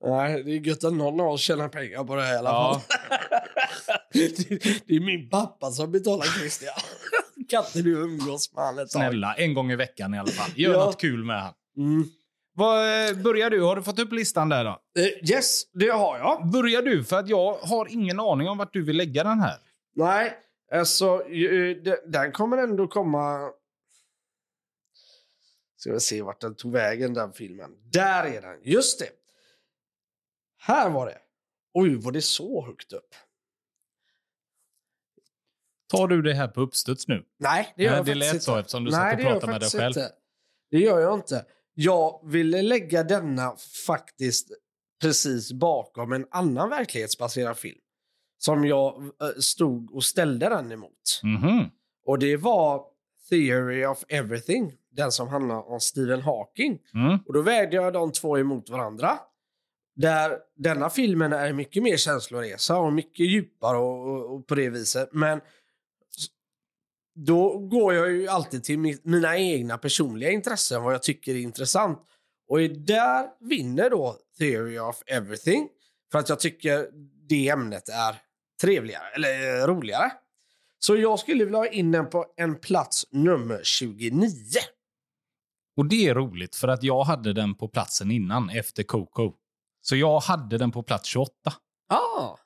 [0.00, 2.50] Nej, det är gött att någon av oss tjänar pengar på det här i alla
[2.50, 2.80] Ja.
[2.80, 2.98] fall.
[4.12, 4.38] det,
[4.86, 6.74] det är min pappa som betalar Christian.
[7.52, 8.90] Kan inte du umgås med han ett tag?
[8.90, 10.50] Snälla, en gång i veckan i alla fall.
[10.56, 10.84] Gör Ja.
[10.84, 11.54] något kul med han.
[11.76, 12.04] Mm.
[12.54, 13.62] Vad, eh, börjar du?
[13.62, 14.70] Har du fått upp listan där då?
[14.98, 16.50] Eh, yes, det har jag.
[16.50, 17.04] Börjar du?
[17.04, 19.58] För att jag har ingen aning om vart du vill lägga den här.
[19.94, 20.38] Nej,
[20.72, 21.18] alltså
[21.84, 23.50] de- den kommer ändå komma...
[25.76, 27.70] Ska vi se vart den tog vägen, den filmen.
[27.92, 29.08] Där är den, just det.
[30.58, 31.18] Här var det.
[31.74, 33.14] Oj, var det så högt upp?
[35.96, 37.24] Tar du det här på uppstuds nu?
[37.38, 38.44] Nej, det gör Nej, jag det faktiskt lät inte.
[38.44, 39.88] så eftersom du Nej, satt och det pratade med dig själv.
[39.88, 40.10] Inte.
[40.70, 41.44] Det gör jag inte.
[41.74, 44.48] Jag ville lägga denna faktiskt
[45.02, 47.78] precis bakom en annan verklighetsbaserad film.
[48.38, 51.20] Som jag eh, stod och ställde den emot.
[51.22, 51.64] Mhm.
[52.06, 52.82] Och det var
[53.30, 54.72] Theory of Everything.
[54.90, 56.78] Den som handlar om Stephen Hawking.
[56.94, 57.18] Mm.
[57.26, 59.18] Och då vägde jag de två emot varandra.
[59.96, 64.70] Där denna filmen är mycket mer känsloresa och mycket djupare och, och, och på det
[64.70, 65.08] viset.
[65.12, 65.40] Men
[67.14, 71.38] då går jag ju alltid till mi- mina egna personliga intressen, vad jag tycker är
[71.40, 71.98] intressant.
[72.48, 75.68] Och i- där vinner då Theory of Everything.
[76.12, 76.88] För att jag tycker
[77.28, 78.16] det ämnet är
[78.60, 80.12] trevligare, eller eh, roligare.
[80.78, 84.30] Så jag skulle vilja ha in den på en plats nummer 29.
[85.76, 89.32] Och det är roligt för att jag hade den på platsen innan, efter Coco.
[89.80, 91.32] Så jag hade den på plats 28.
[91.88, 92.36] Ah.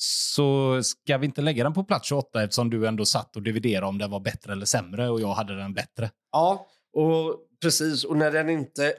[0.00, 3.86] Så ska vi inte lägga den på plats 28 eftersom du ändå satt och dividerade
[3.86, 6.10] om den var bättre eller sämre och jag hade den bättre.
[6.32, 8.04] Ja, och precis.
[8.04, 8.86] Och när den inte...
[8.86, 8.92] eh,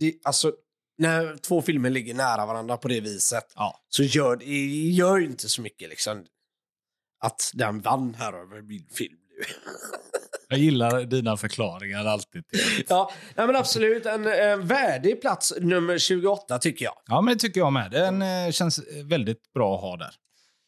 [0.00, 0.52] Det, alltså,
[0.98, 3.74] när två filmer ligger nära varandra på det viset Ja.
[3.88, 4.44] så gör det
[4.90, 6.24] gör inte så mycket liksom
[7.24, 9.16] att den vann här över min film.
[9.38, 9.44] nu.
[10.48, 12.44] Jag gillar dina förklaringar alltid.
[12.88, 14.06] Ja, nej, men absolut.
[14.06, 16.94] En, en värdig plats nummer 28 tycker jag.
[17.06, 17.90] Ja, men det tycker jag med.
[17.90, 20.14] Den eh, känns eh, väldigt bra att ha där.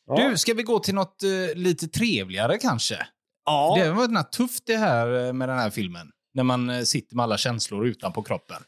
[0.06, 0.28] Ja.
[0.28, 3.06] Du, ska vi gå till något eh, lite trevligare kanske?
[3.46, 3.76] ja.
[3.78, 6.10] Det var något tufft det här eh, med den här filmen.
[6.34, 8.62] När man eh, sitter med alla känslor utanpå kroppen.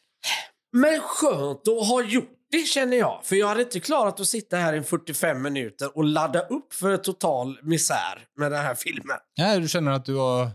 [0.72, 3.20] Men skönt att ha gjort det känner jag.
[3.24, 6.96] För jag hade inte klarat att sitta här i 45 minuter och ladda upp för
[6.96, 9.16] total misär med den här filmen.
[9.34, 10.50] Ja, du känner att du har...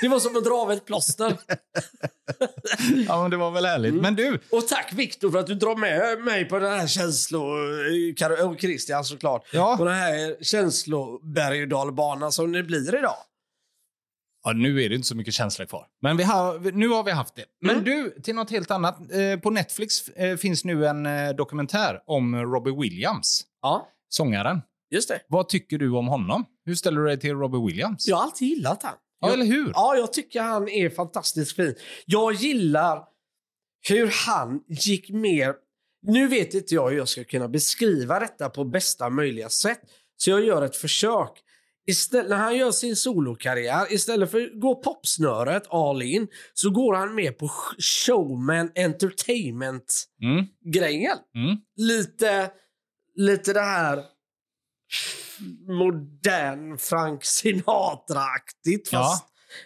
[0.00, 1.36] Det var som att dra av ett plåster.
[3.08, 3.94] Ja, men det var väl härligt.
[3.94, 7.40] Men du, Och tack Viktor för att du drar med mig på den här känslo...
[8.50, 9.46] Och Christian såklart.
[9.52, 9.76] Ja.
[9.78, 13.16] På den här känsloberg och dalbanan som det blir idag.
[14.44, 15.86] Ja, nu är det inte så mycket känslor kvar.
[16.02, 17.44] Men vi har, nu har vi haft det.
[17.60, 17.84] Men Mm.
[17.84, 18.98] du, till något helt annat.
[19.12, 24.60] Eh, på Netflix eh, finns nu en eh, dokumentär om Robbie Williams, Ja, sångaren.
[24.90, 25.20] just det.
[25.28, 26.44] Vad tycker du om honom?
[26.64, 28.08] Hur ställer du dig till Robbie Williams?
[28.08, 28.94] Jag har alltid gillat han.
[29.22, 29.70] Ja, eller hur?
[29.74, 31.74] ja, jag tycker han är fantastiskt fin.
[32.06, 33.02] Jag gillar
[33.88, 35.54] hur han gick mer...
[36.06, 39.80] Nu vet inte jag hur jag ska kunna beskriva detta på bästa möjliga sätt.
[40.16, 41.30] Så jag gör ett försök.
[41.86, 46.94] Istället, när han gör sin solokarriär, istället för att gå popsnöret all in, så går
[46.94, 51.18] han med på sh- showman entertainment-grejen.
[51.34, 51.46] Mm.
[51.48, 51.56] Mm.
[51.76, 52.50] Lite,
[53.16, 54.04] lite det här
[55.68, 58.98] modern Frank Sinatra-aktigt, Ja.
[59.02, 59.24] fast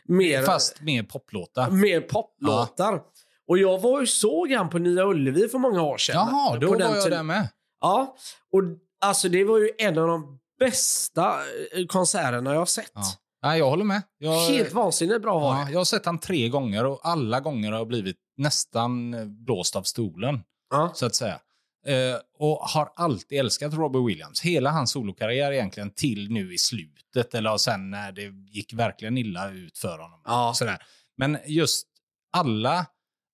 [0.09, 1.71] mer, Fast med poplåtar.
[1.71, 3.01] mer poplåtar.
[3.49, 6.15] Och jag var ju såg han på Nya Ullevi för många år sedan.
[6.17, 7.49] Jaha, då var jag där med.
[7.81, 8.17] Ja,
[8.53, 8.63] och
[9.01, 11.35] alltså det var ju en av de bästa
[11.77, 12.91] eh, konserterna jag har sett.
[12.95, 13.03] Ja.
[13.43, 14.03] Nej, jag håller med.
[14.19, 17.71] Jag, Helt vansinnigt bra var ja, jag har sett han tre gånger och alla gånger
[17.73, 20.91] har jag blivit nästan eh, blåst av stolen, Ja.
[20.95, 21.39] så att säga.
[21.87, 24.41] Eh, och har alltid älskat Robbie Williams.
[24.41, 29.51] Hela hans solokarriär egentligen till nu i slutet, eller sen när det gick verkligen illa
[29.51, 30.21] ut för honom.
[30.25, 30.53] Ja.
[30.55, 30.79] Sådär.
[31.17, 31.87] Men just
[32.33, 32.87] alla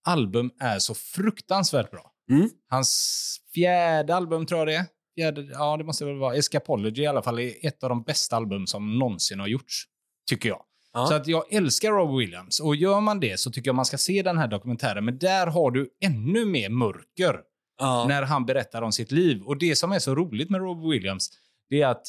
[0.05, 2.13] album är så fruktansvärt bra.
[2.31, 2.51] Mm.
[2.71, 4.87] Hans fjärde album tror jag det är.
[5.15, 6.37] Fjärde, ja, det måste väl vara.
[6.37, 9.85] Escapology i alla fall är ett av de bästa album som någonsin har gjorts,
[10.29, 10.63] tycker jag.
[10.93, 11.07] Ja.
[11.07, 12.61] Så att jag älskar Robbie Williams.
[12.61, 15.05] Och gör man det så tycker jag man ska se den här dokumentären.
[15.05, 17.41] Men där har du ännu mer mörker
[17.83, 18.05] Ja.
[18.09, 19.43] när han berättar om sitt liv.
[19.43, 21.31] Och det som är så roligt med Robbie Williams,
[21.71, 22.07] det är att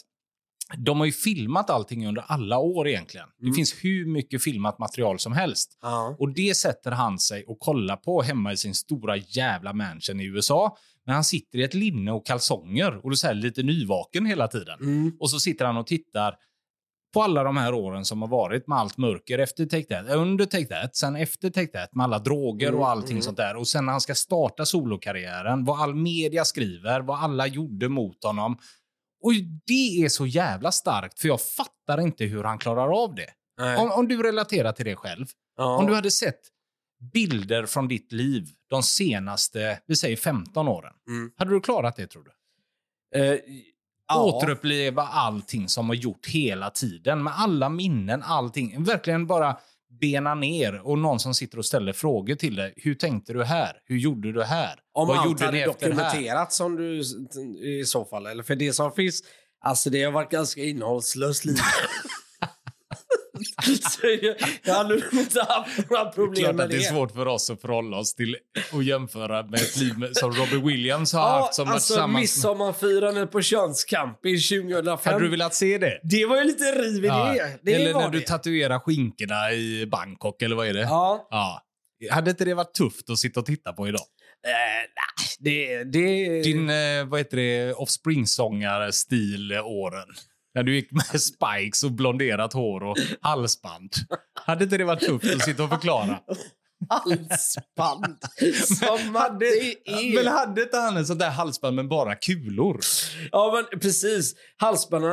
[0.78, 3.28] de har ju filmat allting under alla år egentligen.
[3.40, 3.52] Mm.
[3.52, 5.78] Det finns hur mycket filmat material som helst.
[5.82, 6.16] Ja.
[6.20, 10.26] Och det sätter han sig och kollar på hemma i sin stora jävla mansion i
[10.26, 10.78] USA.
[11.06, 14.80] Men han sitter i ett linne och kalsonger och är så lite nyvaken hela tiden.
[14.80, 15.18] Mm.
[15.20, 16.36] Och så sitter han och tittar
[17.14, 20.46] på alla de här åren som har varit med allt mörker efter Take That, under
[20.46, 23.22] Take That, sen efter Take That med alla droger Mm, och allting mm.
[23.22, 23.56] sånt där.
[23.56, 28.24] Och sen när han ska starta solokarriären, vad all media skriver, vad alla gjorde mot
[28.24, 28.58] honom.
[29.24, 29.34] Och
[29.66, 33.30] det är så jävla starkt, för jag fattar inte hur han klarar av det.
[33.80, 35.26] Om, om du relaterar till det själv.
[35.58, 35.78] Ja.
[35.78, 36.40] Om du hade sett
[37.14, 40.94] bilder från ditt liv de senaste, vi säger 15 åren.
[41.08, 41.32] Mm.
[41.38, 42.32] Hade du klarat det tror du?
[43.20, 43.40] Eh,
[44.16, 44.24] ja.
[44.24, 48.84] Återuppleva allting som har gjort hela tiden med alla minnen, allting.
[48.84, 49.58] Verkligen bara
[50.00, 52.74] bena ner och någon som sitter och ställer frågor till dig.
[52.78, 53.74] Hur tänkte du här?
[53.86, 54.80] Hur gjorde du här?
[54.94, 57.02] Om Vad allt gjorde hade dokumenterat som du
[57.64, 58.26] i så fall.
[58.26, 59.24] Eller för det som finns,
[59.62, 61.58] alltså det har varit ganska innehållslöst liv.
[64.22, 66.80] Jag, jag har nog inte haft några Det är problem klart med att det är
[66.80, 66.84] det.
[66.86, 68.38] svårt för oss att förhålla oss till
[68.74, 71.54] och jämföra med ett liv som Robbie Williams har Ja, haft.
[71.54, 75.14] Som alltså tillsammans midsommarfirandet på Könscamping 2005.
[75.14, 76.00] Hade du velat se det?
[76.04, 77.34] Det var ju lite riv i Ja.
[77.34, 77.60] det.
[77.64, 78.26] det eller när du det.
[78.28, 80.82] tatuerar skinkorna i Bangkok, eller vad är det?
[80.82, 81.28] Ja.
[81.32, 81.62] Ja.
[82.12, 84.02] Hade inte det varit tufft att sitta och titta på idag?
[84.48, 84.88] Eh, nej,
[85.40, 85.84] det...
[85.84, 86.42] det...
[86.42, 90.08] Din, eh, vad heter det, Offspring-sångar-stil-åren.
[90.56, 93.94] När du gick med spikes och blonderat hår och halsband.
[94.46, 96.20] Hade inte det varit tufft att sitta och förklara?
[96.90, 98.18] halsband.
[98.80, 100.16] Som att det är.
[100.24, 102.80] Men hade inte han en sån där halsband med bara kulor?
[103.32, 104.36] Ja, men precis.
[104.58, 105.06] Halsband.
[105.06, 105.12] eh,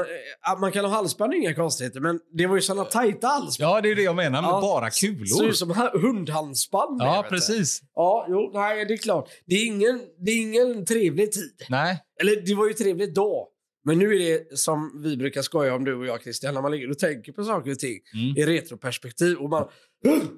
[0.60, 2.00] Man kan ha halsband, inga konstigheter.
[2.00, 3.70] Men det var ju såna tajta halsband.
[3.70, 5.48] Ja, det är det jag menar med Ja, bara Ser kulor.
[5.48, 7.02] ut som ha- hundhalsband.
[7.02, 7.80] Ja, precis.
[7.94, 9.28] Ja, jo, nej, det är klart.
[9.46, 11.62] Det är ingen, det är ingen trevlig tid.
[11.68, 13.48] Nej, Eller det var ju trevligt då.
[13.84, 16.70] Men nu är det som vi brukar skoja om du och jag Christian, när man
[16.72, 18.36] ligger och tänker på saker och ting Mm.
[18.36, 19.68] i retroperspektiv och man...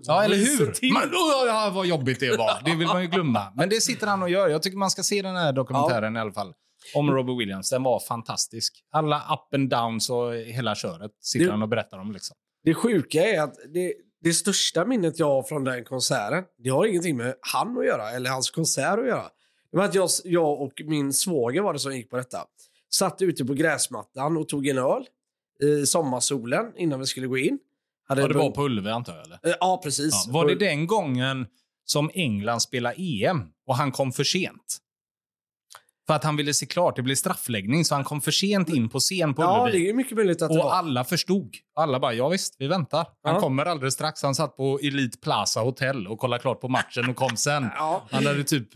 [0.03, 0.93] Ja, eller hur?
[0.93, 2.63] Man, oh, ja, vad jobbigt det var.
[2.65, 3.53] Det vill man ju glömma.
[3.57, 4.49] Men det sitter han och gör.
[4.49, 6.53] Jag tycker man ska se den här dokumentären i alla fall.
[6.95, 7.71] Om Robbie Williams.
[7.71, 8.85] Den var fantastisk.
[8.93, 12.13] Alla up and downs och hela köret sitter Det- han och berättar om.
[12.13, 12.37] Liksom.
[12.65, 16.87] Det sjuka är att det, det största minnet jag har från den konserten, det har
[16.87, 19.29] ingenting med han att göra, eller hans konsert att göra.
[19.71, 22.39] Det var att jag, jag och min svåger var det som gick på detta.
[22.95, 25.07] Satt ute på gräsmattan och tog en öl
[25.63, 27.59] i sommarsolen innan vi skulle gå in.
[28.09, 29.25] Hade Ja, det var på Ullevi antar jag?
[29.25, 29.39] Eller?
[29.43, 30.25] Eh, Ja, precis.
[30.27, 30.33] Ja.
[30.33, 31.47] Var det den gången
[31.85, 34.79] som England spelade EM och han kom för sent?
[36.07, 36.97] För att han ville se klart.
[36.97, 39.85] Det blev straffläggning, så han kom för sent in på scen på Ja, Ullevi.
[39.85, 40.73] det är mycket möjligt att det Och var.
[40.73, 41.55] alla förstod.
[41.75, 43.07] Alla bara, ja visst, vi väntar.
[43.23, 43.41] Han Ja.
[43.41, 44.23] kommer alldeles strax.
[44.23, 47.63] Han satt på Elite Plaza Hotel och kollade klart på matchen och kom sen.
[47.77, 48.07] Ja.
[48.11, 48.69] Han hade typ,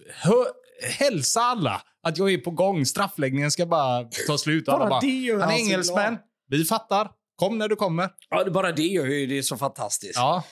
[0.99, 2.87] hälsa alla att jag är på gång.
[2.87, 4.65] Straffläggningen ska bara ta slut.
[4.65, 6.09] Bara bara, det gör han är engelsmän.
[6.13, 7.11] glad." Vi fattar.
[7.37, 8.09] Kom när du kommer.
[8.31, 10.17] Ja, det- bara det gör ju det så fantastiskt.
[10.17, 10.45] Ja.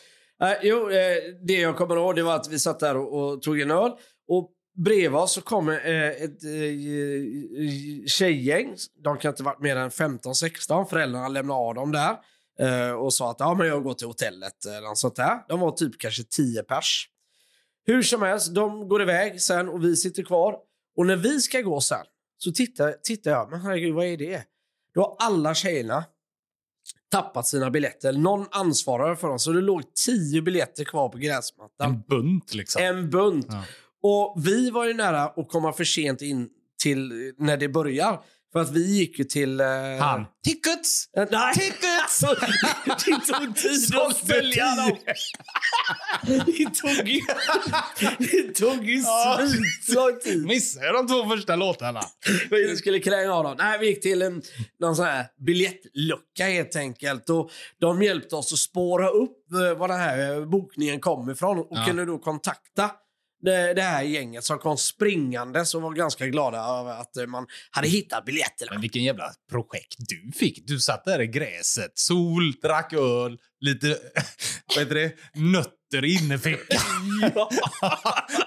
[0.43, 3.43] Eh, jo, eh, det jag kommer ihåg det var att vi satt där och, och
[3.43, 3.90] tog en öl.
[4.29, 4.51] Och
[4.85, 8.75] bredvid oss så kommer eh, ett eh, tjejgäng.
[9.05, 10.85] De kan inte varit mer än 15-16.
[10.87, 12.17] Föräldrarna lämnade av dem där.
[12.99, 14.64] Och sa att ja, men jag går till hotellet.
[14.67, 15.38] Eller något sånt där.
[15.49, 17.09] De var typ kanske 10 pers.
[17.87, 20.57] Hur som helst, de går iväg sen och vi sitter kvar.
[20.96, 22.04] Och när vi ska gå sen
[22.38, 23.50] så tittar, tittar jag.
[23.50, 24.44] Men herregud, vad är det?
[24.94, 26.04] Då har alla tjejerna
[27.11, 28.12] tappat sina biljetter.
[28.12, 29.38] Någon ansvarade för dem.
[29.38, 31.90] Så det låg tio biljetter kvar på gräsmattan.
[31.90, 32.83] En bunt liksom.
[32.83, 33.46] En bunt.
[33.48, 33.64] Ja.
[34.02, 36.48] Och vi var ju nära att komma för sent in
[36.83, 38.20] till när det börjar.
[38.52, 39.61] För att vi gick ju till...
[39.61, 39.66] Eh,
[40.00, 40.26] Han.
[40.44, 41.09] Tickets!
[41.30, 41.54] Nej!
[41.54, 41.85] Tickets!
[42.87, 44.97] det tog tid att följa dem.
[46.27, 47.21] det tog ju,
[48.19, 49.40] det tog ju Ja.
[49.83, 50.47] svitlång tid.
[50.47, 52.01] Missade de två första låtarna?
[52.51, 53.55] Vi skulle kränga av dem.
[53.59, 54.43] Nej, vi gick till en
[54.81, 57.31] någon sån här biljettlucka helt enkelt.
[57.31, 61.59] Och de hjälpte oss att spåra upp eh, var den här eh, bokningen kom ifrån
[61.59, 61.85] och Ja.
[61.87, 62.90] kunde då kontakta
[63.44, 67.46] det, det här gänget som kom springande och var ganska glada över att eh, man
[67.70, 68.72] hade hittat biljetterna.
[68.72, 70.66] Men vilken jävla projekt du fick.
[70.66, 73.87] Du satt där i gräset, sol, drack öl, lite
[74.74, 75.12] vad heter det?
[75.35, 76.78] nötter i innerfickan.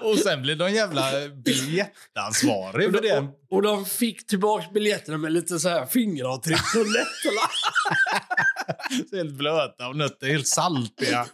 [0.00, 1.02] och sen blev de jävla
[1.44, 3.18] biljettansvarig för det.
[3.18, 7.48] Och, och de fick tillbaka biljetterna med lite så här fingeravtryck på lättarna.
[9.10, 11.26] Så helt blöta och nötter helt saltiga.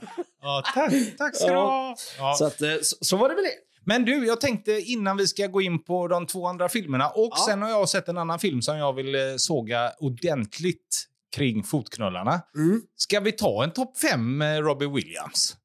[0.43, 1.97] Ja, tack, tack ska du ha.
[2.19, 2.35] Ja.
[2.39, 3.51] Så, att, eh, så, så var det väl det.
[3.87, 7.33] Men du, jag tänkte innan vi ska gå in på de två andra filmerna och
[7.37, 7.45] Ja.
[7.49, 12.43] sen har jag sett en annan film som jag vill eh, såga ordentligt kring fotknullarna.
[12.57, 12.83] Mm.
[12.97, 15.57] Ska vi ta en topp fem med Robbie Williams?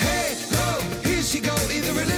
[0.00, 2.17] Hey, ho,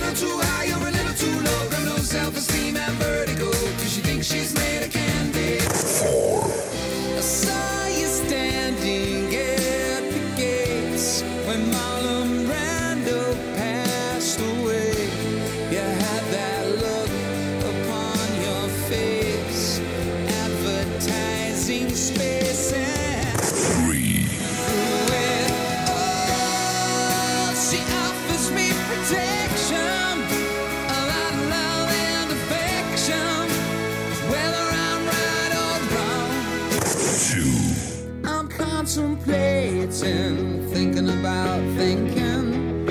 [40.01, 42.89] thinking about thinking.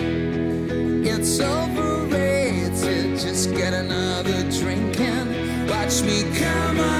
[1.05, 6.98] It's overrated, just get another drink and watch me come undone.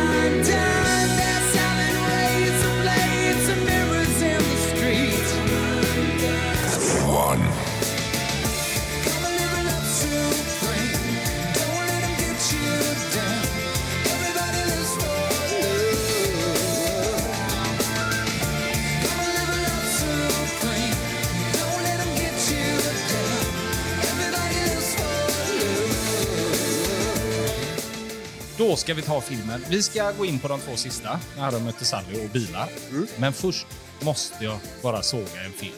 [28.80, 29.62] Ska vi ta filmen.
[29.70, 32.70] Vi ska gå in på de två sista, när Harry mötte Sally och bilar.
[32.90, 33.08] Mm.
[33.18, 33.68] Men först
[34.02, 35.74] måste jag bara såga en film.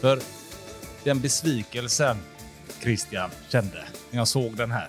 [0.00, 0.20] För
[1.04, 2.16] den besvikelsen
[2.82, 4.88] Christian kände när jag såg den här.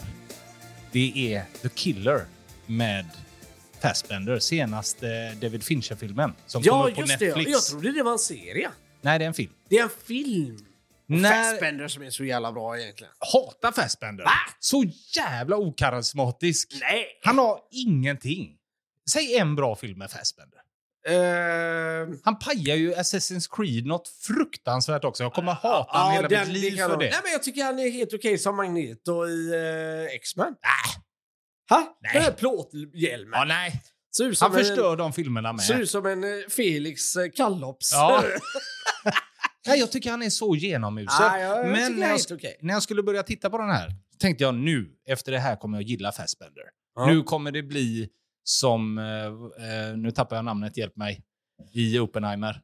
[0.91, 2.25] Det är The Killer
[2.65, 3.05] med
[3.81, 7.25] Fassbender, senaste David Fincher-filmen som Ja, kommer på just det.
[7.25, 7.51] Netflix.
[7.51, 8.69] Jag trodde det var en serie.
[9.01, 9.51] Nej, det är en film.
[9.69, 10.65] Det är en film.
[11.09, 13.13] När- Fassbender som är så jävla bra egentligen.
[13.33, 14.23] Hatar Fassbender.
[14.23, 14.31] Va?
[14.59, 14.83] Så
[15.15, 16.67] jävla okarismatisk.
[16.81, 17.05] Nej!
[17.23, 18.55] Han har ingenting.
[19.11, 20.59] Säg en bra film med Fassbender.
[21.09, 25.23] Uh, Han pajar ju Assassin's Creed något fruktansvärt också.
[25.23, 27.09] Jag kommer hata honom hela den- mitt liv för det.
[27.09, 30.53] Nej, men jag tycker han är helt okej som Magneto i uh, X-Men.
[31.69, 31.97] Ha?
[32.01, 32.13] Nej.
[32.13, 33.39] Den här plåthjälmen.
[33.39, 33.81] ja, nej.
[34.41, 35.61] Han en- förstör de filmerna med.
[35.65, 37.91] Ser ut som en eh, Felix eh, Kallops.
[37.93, 38.23] Ja.
[39.67, 41.25] Nej, jag tycker han är så genomusel.
[41.25, 42.57] Ah, ja, jag Men när jag, okej.
[42.61, 45.77] när jag skulle börja titta på den här tänkte jag nu, efter det här kommer
[45.77, 46.63] jag gilla Fassbender.
[46.95, 47.05] Ja.
[47.05, 48.09] Nu kommer det bli
[48.43, 49.05] som, eh,
[49.89, 51.23] eh, nu tappar jag namnet, hjälp mig,
[51.73, 52.61] i Oppenheimer.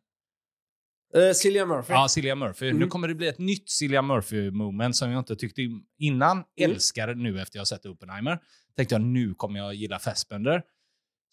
[1.15, 1.93] Eh, Cillian Murphy.
[1.93, 2.65] Ja, Cillian Murphy.
[2.65, 2.89] Nu Mm.
[2.89, 5.62] kommer det bli ett nytt Cillian Murphy-moment som jag inte tyckte
[5.99, 6.31] innan.
[6.31, 6.71] Mm.
[6.71, 8.39] Älskar nu efter jag sett Oppenheimer.
[8.75, 10.62] Tänkte jag nu kommer jag gilla Fassbender.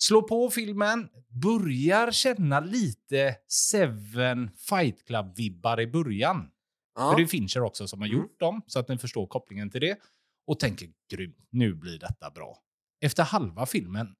[0.02, 6.50] Slå på filmen, börjar känna lite Seven Fight Club-vibbar i början.
[6.94, 7.10] Ja.
[7.10, 8.18] För det är Fincher också som har Mm.
[8.20, 9.98] gjort dem, så att ni förstår kopplingen till det.
[10.46, 12.58] Och tänker grymt, nu blir detta bra.
[13.00, 14.14] Efter halva filmen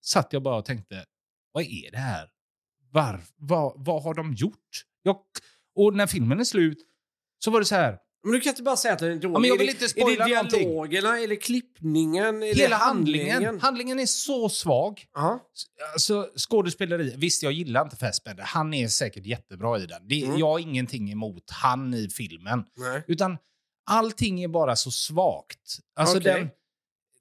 [0.00, 1.04] satt jag bara och tänkte,
[1.52, 2.30] vad är det här?
[2.90, 4.84] Var, vad, vad har de gjort?
[5.02, 5.16] Jag,
[5.74, 6.78] och när filmen är slut
[7.38, 9.34] så var det så här, Men du kan inte bara säga att den är dålig.
[9.34, 10.60] Ja, men jag vill inte spoila Är det någonting.
[10.60, 13.30] dialogerna, eller klippningen, eller hela handlingen?
[13.32, 15.04] handlingen, handlingen är så svag.
[15.14, 15.40] Ja.
[15.92, 20.08] Alltså, skådespeleri, visst jag gillar inte Fassbender, han är säkert jättebra i den.
[20.08, 20.38] Det, Mm.
[20.38, 22.64] Jag har ingenting emot han i filmen.
[22.76, 23.02] Nej.
[23.08, 23.36] Utan
[23.86, 25.78] allting är bara så svagt.
[25.96, 26.32] Alltså Okej.
[26.34, 26.48] den,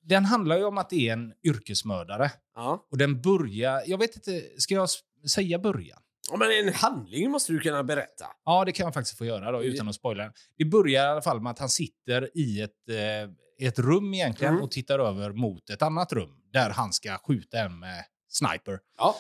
[0.03, 2.31] den handlar ju om att det är en yrkesmördare.
[2.55, 2.87] Ja.
[2.91, 4.89] Och den börjar, jag vet inte, ska jag
[5.29, 5.99] säga början?
[6.29, 8.25] Ja, Men en handling måste du kunna berätta.
[8.45, 10.31] Ja, det kan jag faktiskt få göra då, utan att spoila.
[10.57, 14.53] Det börjar i alla fall med att han sitter i ett, eh, ett rum egentligen
[14.53, 14.63] Mm.
[14.63, 18.79] och tittar över mot ett annat rum där han ska skjuta en med sniper.
[18.97, 19.15] Ja.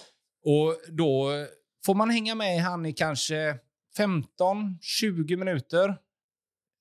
[0.45, 1.29] Och då
[1.85, 3.57] får man hänga med han i kanske
[3.97, 5.97] 15-20 minuter.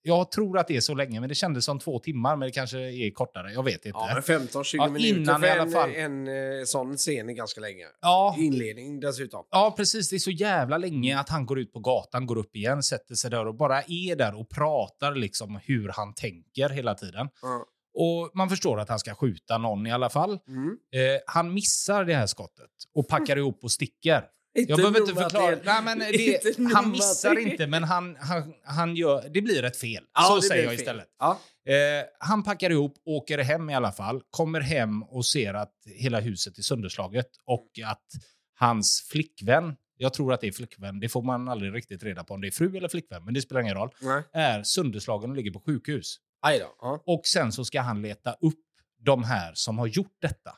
[0.02, 2.52] Jag tror att det är så länge, men det kändes som två timmar, men det
[2.52, 3.52] kanske är kortare.
[3.52, 3.88] Jag vet inte.
[3.88, 5.90] Ja, men 15-20 Ja, minuter innan för i alla en, fall.
[5.94, 7.84] en, eh, sån scen är ganska länge.
[8.00, 9.44] ja, Inledning dessutom.
[9.50, 10.10] Ja, precis.
[10.10, 13.14] Det är så jävla länge att han går ut på gatan, går upp igen, sätter
[13.14, 17.28] sig där och bara är där och pratar liksom hur han tänker hela tiden.
[17.42, 17.64] Ja.
[17.94, 20.38] Och man förstår att han ska skjuta någon i alla fall.
[20.48, 20.68] Mm.
[20.68, 24.24] Eh, han missar det här skottet och packar ihop och sticker.
[24.52, 25.56] Jag behöver inte förklara.
[25.64, 30.04] Nej, men det, han missar inte, men han, han, han gör, det blir ett fel.
[30.14, 31.06] Ja, så säger jag istället.
[31.18, 31.40] Ja.
[31.66, 36.20] Eh, han packar ihop, åker hem i alla fall, kommer hem och ser att hela
[36.20, 38.06] huset är sönderslaget och att
[38.54, 42.34] hans flickvän, jag tror att det är flickvän, det får man aldrig riktigt reda på
[42.34, 44.22] om det är fru eller flickvän, men det spelar ingen roll, Nej.
[44.32, 46.16] är sönderslagen och ligger på sjukhus.
[46.42, 46.74] Aj då.
[46.80, 47.02] Ja.
[47.06, 48.60] Och sen så ska han leta upp
[49.04, 50.50] de här som har gjort detta.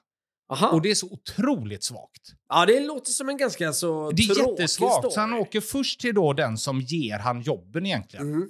[0.53, 0.69] Aha.
[0.69, 2.33] Och det är så otroligt svagt.
[2.49, 4.95] Ja, det låter som en ganska så Det är jättesvagt.
[4.95, 5.11] story.
[5.11, 8.27] Så han åker först till då den som ger han jobben egentligen.
[8.35, 8.49] Mm.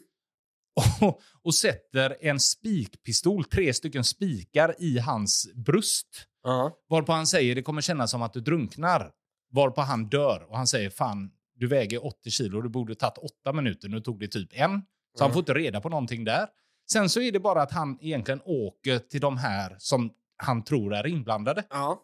[1.01, 6.09] och, och sätter en spikpistol, tre stycken spikar i hans bröst.
[6.43, 6.77] Ja.
[6.91, 9.11] Varpå han säger det kommer kännas som att du drunknar.
[9.53, 13.53] Varpå han dör och han säger fan, du väger 80 kilo, du borde tagit åtta
[13.53, 14.83] minuter, nu tog det typ en.
[15.19, 15.33] Så han Mm.
[15.33, 16.47] får inte reda på någonting där.
[16.93, 20.11] Sen så är det bara att han egentligen åker till de här som
[20.43, 21.65] han tror är inblandade.
[21.71, 22.03] Ja.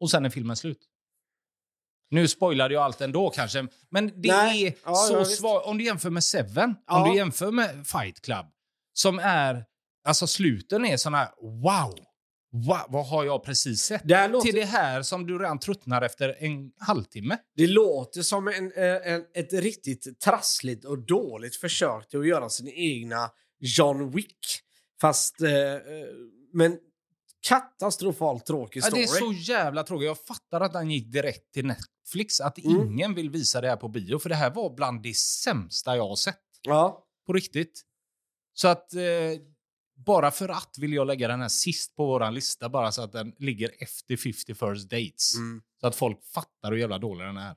[0.00, 0.78] Och sen är filmen slut.
[2.10, 4.66] Nu spoilade jag allt ändå kanske, men det Nej.
[4.66, 5.66] är Ja, så svagt.
[5.66, 7.02] Om du jämför med Seven, Ja.
[7.02, 8.46] om du jämför med Fight Club,
[8.92, 9.64] som är...
[10.04, 11.28] Alltså sluten är såna här,
[11.62, 11.94] wow!
[12.50, 14.02] wow vad har jag precis sett?
[14.04, 17.38] Det, låter, Till det här som du redan tröttnar efter en halvtimme.
[17.56, 22.48] det låter som en, eh, en, ett riktigt trassligt och dåligt försök till att göra
[22.48, 24.38] sin egna John Wick.
[25.00, 25.40] Fast...
[25.42, 25.80] Eh, eh,
[26.52, 26.78] men
[27.48, 29.02] katastrofalt tråkig Ja, story.
[29.02, 30.06] det är så jävla tråkigt.
[30.06, 32.40] Jag fattar att den gick direkt till Netflix.
[32.40, 32.80] Att Mm.
[32.86, 36.08] ingen vill visa det här på bio, för det här var bland det sämsta jag
[36.08, 36.40] har sett.
[36.62, 37.04] Ja.
[37.26, 37.82] På riktigt.
[38.54, 39.00] Så att eh,
[40.06, 43.12] bara för att vill jag lägga den här sist på våran lista bara så att
[43.12, 45.34] den ligger efter 50 first dates.
[45.36, 45.62] Mm.
[45.80, 47.56] Så att folk fattar hur jävla dålig den är.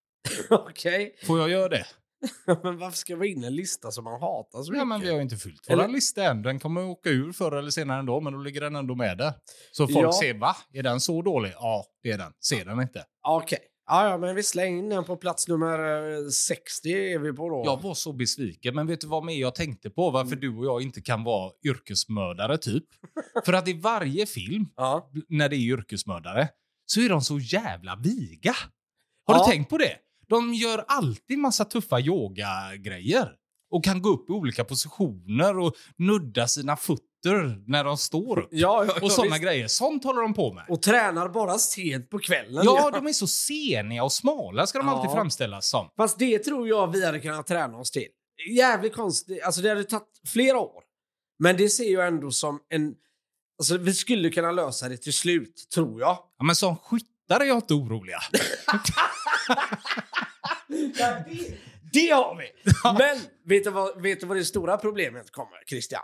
[0.50, 1.16] Okej.
[1.26, 1.86] Får jag göra det?
[2.62, 4.78] men varför ska vi in en lista som man hatar så mycket?
[4.80, 6.42] Ja, men vi har ju inte fyllt våran lista än.
[6.42, 9.32] Den kommer åka ur förr eller senare ändå, men då ligger den ändå med där.
[9.72, 10.12] Så folk Ja.
[10.12, 10.56] ser, va?
[10.72, 11.52] Är den så dålig?
[11.54, 12.32] Ja, det är den.
[12.44, 13.04] Ser den inte.
[13.28, 13.58] Okej.
[13.86, 15.78] Ja, ja, men vi slänger in den på plats nummer
[16.12, 17.62] eh, 60 är vi på då.
[17.64, 20.10] Jag var så besviken, men vet du vad mer jag tänkte på?
[20.10, 22.84] Varför du och jag inte kan vara yrkesmördare, typ?
[23.44, 25.10] För att i varje film, Ja.
[25.28, 26.48] när det är yrkesmördare,
[26.86, 28.54] så är de så jävla viga.
[29.26, 29.44] Har Ja.
[29.46, 29.96] du tänkt på det?
[30.28, 33.32] De gör alltid massa tuffa yogagrejer
[33.70, 38.48] och kan gå upp i olika positioner och nudda sina fötter när de står upp.
[38.50, 39.42] Ja, ja, ja, Och såna visst.
[39.42, 39.68] grejer.
[39.68, 40.64] Sånt håller de på med.
[40.68, 42.62] Och tränar bara sent på kvällen.
[42.64, 44.94] Ja, de är så seniga och smala ska de Ja.
[44.96, 45.88] alltid framställas som.
[45.96, 48.06] Fast det tror jag vi hade kunnat träna oss till.
[48.56, 49.42] Jävligt konstigt.
[49.42, 50.82] Alltså det hade tagit flera år.
[51.38, 52.94] Men det ser jag ändå som en...
[53.58, 56.18] Alltså vi skulle kunna lösa det till slut, tror jag.
[56.38, 58.18] Ja, men som skyttar är jag inte oroliga.
[60.68, 61.58] Det,
[61.92, 62.44] det har vi!
[62.98, 66.02] Men vet du, vad, vet du vad det stora problemet kommer, Christian?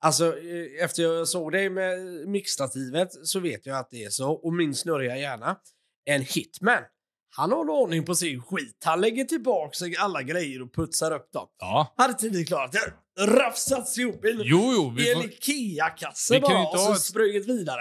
[0.00, 4.32] Alltså, eh, efter jag såg dig med mixstativet så vet jag att det är så.
[4.32, 5.56] Och min snurriga hjärna,
[6.04, 6.82] en hitman.
[7.36, 8.82] Han har ordning på sin skit.
[8.84, 11.48] Han lägger tillbaka alla grejer och putsar upp dem.
[11.58, 11.94] Ja.
[11.96, 12.92] Hade inte vi klarat det?
[13.26, 14.94] Rafsats ihop i en, Jo, jo.
[14.96, 17.80] Vi, en får, Ikea-kasse bara och så ett- sprungit vidare.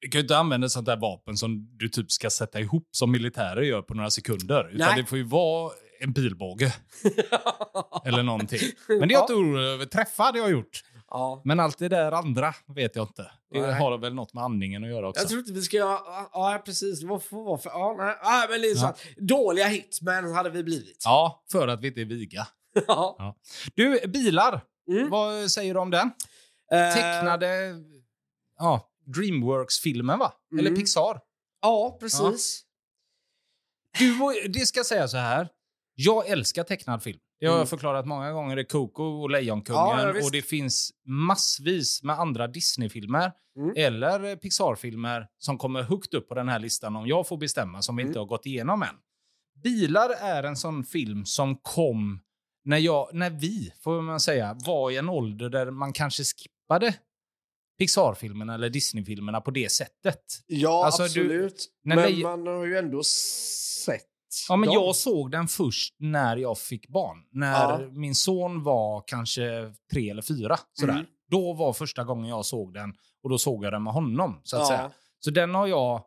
[0.00, 3.12] Vi kan ju inte använda sånt där vapen som du typ ska sätta ihop som
[3.12, 4.68] militärer gör på några sekunder.
[4.74, 5.02] Utan Nej.
[5.02, 6.74] det får ju vara en pilbåge
[8.04, 8.60] eller någonting.
[8.88, 9.84] Men det är jag inte orolig över.
[9.86, 10.84] Träffa hade jag gjort.
[11.10, 11.42] ja.
[11.44, 13.30] Men allt det där andra vet jag inte.
[13.52, 13.72] Det Nej.
[13.74, 15.20] har väl något med andningen att göra också.
[15.22, 15.98] Jag tror inte vi ska göra...
[16.32, 17.02] Ja, precis.
[17.02, 17.70] Vad får vara för...
[17.70, 18.14] Ja, nej.
[18.22, 18.94] Ja, men det är så Ja.
[19.16, 21.02] Dåliga hitmen hade vi blivit.
[21.04, 22.46] Ja, för att vi inte är viga.
[22.86, 23.36] Ja.
[23.74, 24.60] Du, bilar.
[24.90, 25.10] Mm.
[25.10, 26.10] Vad säger du om den?
[26.72, 27.74] Eh, Tecknade
[28.58, 30.32] ja, Dreamworks-filmen, va?
[30.58, 30.80] Eller Mm.
[30.80, 31.20] Pixar.
[31.62, 32.62] Ja, precis.
[33.98, 35.48] Du, och- det ska säga så här.
[35.94, 37.18] Jag älskar tecknad film.
[37.40, 37.60] Det har Mm.
[37.60, 38.56] jag förklarat många gånger.
[38.56, 39.80] Det är Coco och Lejonkungen.
[39.80, 43.72] Ja, ja, och det finns massvis med andra Disney-filmer Mm.
[43.76, 47.96] eller Pixar-filmer som kommer högt upp på den här listan om jag får bestämma, som
[47.96, 48.10] vi Mm.
[48.10, 48.94] inte har gått igenom än.
[49.62, 52.20] Bilar är en sån film som kom
[52.64, 56.94] när, jag, när vi, får man säga, var i en ålder där man kanske skippade
[57.78, 60.20] Pixar-filmerna eller Disney-filmerna på det sättet.
[60.46, 61.66] Ja, Alltså, du- absolut.
[61.84, 64.02] när men Lej- man har ju ändå sett
[64.48, 64.74] Ja, men dem.
[64.74, 67.18] jag såg den först när jag fick barn.
[67.32, 67.88] När Ja.
[67.92, 70.56] min son var kanske tre eller fyra.
[70.72, 70.92] Sådär.
[70.92, 71.06] Mm.
[71.30, 74.40] Då var första gången jag såg den och då såg jag den med honom.
[74.44, 74.68] Så, att Ja.
[74.68, 74.90] säga.
[75.20, 76.02] så den har jag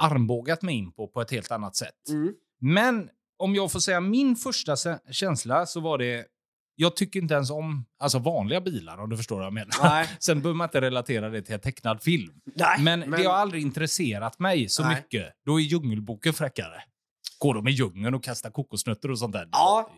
[0.00, 2.08] armbågat mig in på på ett helt annat sätt.
[2.08, 2.32] Mm.
[2.60, 3.08] Men
[3.38, 4.76] om jag får säga min första
[5.12, 6.26] känsla så var det...
[6.78, 9.70] Jag tycker inte ens om alltså vanliga bilar om du förstår vad jag menar.
[9.82, 10.08] Nej.
[10.18, 12.34] Sen behöver man inte relatera det till en tecknad film.
[12.54, 14.96] Nej, Men, det har aldrig intresserat mig så Nej.
[14.96, 15.32] mycket.
[15.46, 16.82] Då är Djungelboken fräckare.
[17.38, 19.48] Går de i djungeln och kastar kokosnötter och sånt där?
[19.52, 19.90] Ja.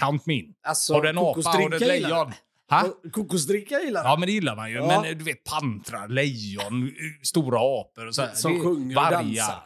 [0.00, 0.54] Count me in.
[0.66, 2.32] Alltså, Har du en apa och ett lejon?
[2.70, 2.82] Ha?
[3.04, 4.04] Och Kokosdricka gillar.
[4.04, 4.76] Ja, men det gillar man ju.
[4.76, 4.86] Ja.
[5.02, 8.34] Men du vet, pantrar, lejon, stora apor och så här.
[8.34, 9.22] Som Det- sjunger och vargar.
[9.22, 9.62] dansar.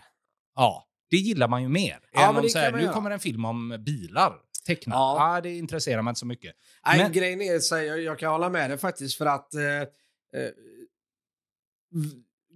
[0.57, 1.99] Ja, det gillar man ju mer.
[2.13, 2.93] Ja, än men om så här, nu göra.
[2.93, 4.33] kommer en film om bilar.
[4.69, 4.97] Tecknat.
[4.97, 5.35] Ja.
[5.35, 5.41] Ja.
[5.41, 6.55] det intresserar mig inte så mycket.
[6.87, 9.55] Nej, Men- grejen är så här, jag, jag kan hålla med dig faktiskt för att
[9.55, 9.87] eh, eh,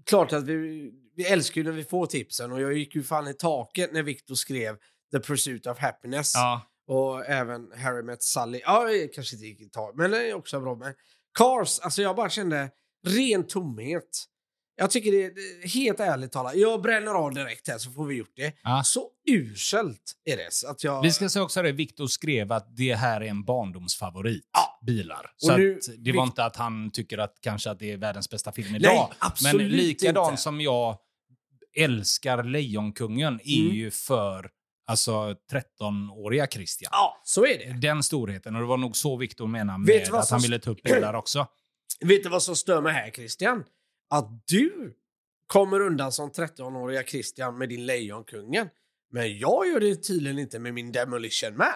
[0.07, 3.29] klart att vi, vi älskar ju när vi får tipsen och jag gick ju fan
[3.29, 4.77] i taket när Victor skrev
[5.13, 6.63] The Pursuit of Happiness Ja.
[6.87, 8.61] och även Harry Met Sally.
[8.65, 10.95] Ja, det kanske inte gick i tak, men det är också bra med.
[11.39, 12.71] Cars, alltså jag bara kände
[13.07, 14.25] ren tomhet.
[14.83, 15.29] Jag tycker det,
[15.63, 18.53] det helt ärligt talat, jag bränner av direkt här så får vi gjort det.
[18.63, 18.83] Ja.
[18.85, 21.03] Så uselt är det så att jag...
[21.03, 24.51] Vi ska säga också det, Viktor skrev att det här är en barndomsfavorit.
[24.53, 24.81] Ja.
[24.87, 25.31] Bilar.
[25.37, 28.31] Så nu- det var Vic- inte att han tycker att kanske att det är världens
[28.31, 29.13] bästa film Nej, idag.
[29.19, 30.43] absolut Men likadant inte.
[30.43, 30.97] som jag
[31.77, 33.75] älskar Lejonkungen är Mm.
[33.77, 34.51] ju för
[34.87, 36.89] alltså 13-åriga Christian.
[36.93, 37.81] Ja, så är det.
[37.89, 38.55] Den storheten.
[38.55, 41.47] Och det var nog så Viktor menade med att han ville ta upp bilar också.
[42.01, 43.65] Vet du vad som stör mig här, Christian?
[44.13, 44.95] Att du
[45.47, 48.69] kommer undan som 13-åriga Christian med din Lejonkungen.
[49.11, 51.67] Men jag gör det tydligen inte med min Demolition Man.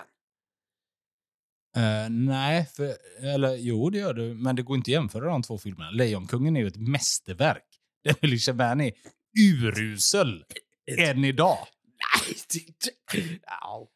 [1.76, 5.42] Eh, nej, för, eller jo det gör du, men det går inte att jämföra de
[5.42, 5.90] två filmerna.
[5.90, 7.64] Lejonkungen är ju ett mästerverk.
[8.04, 8.92] Demolition Man är
[9.38, 10.44] urusel
[10.98, 11.58] än idag.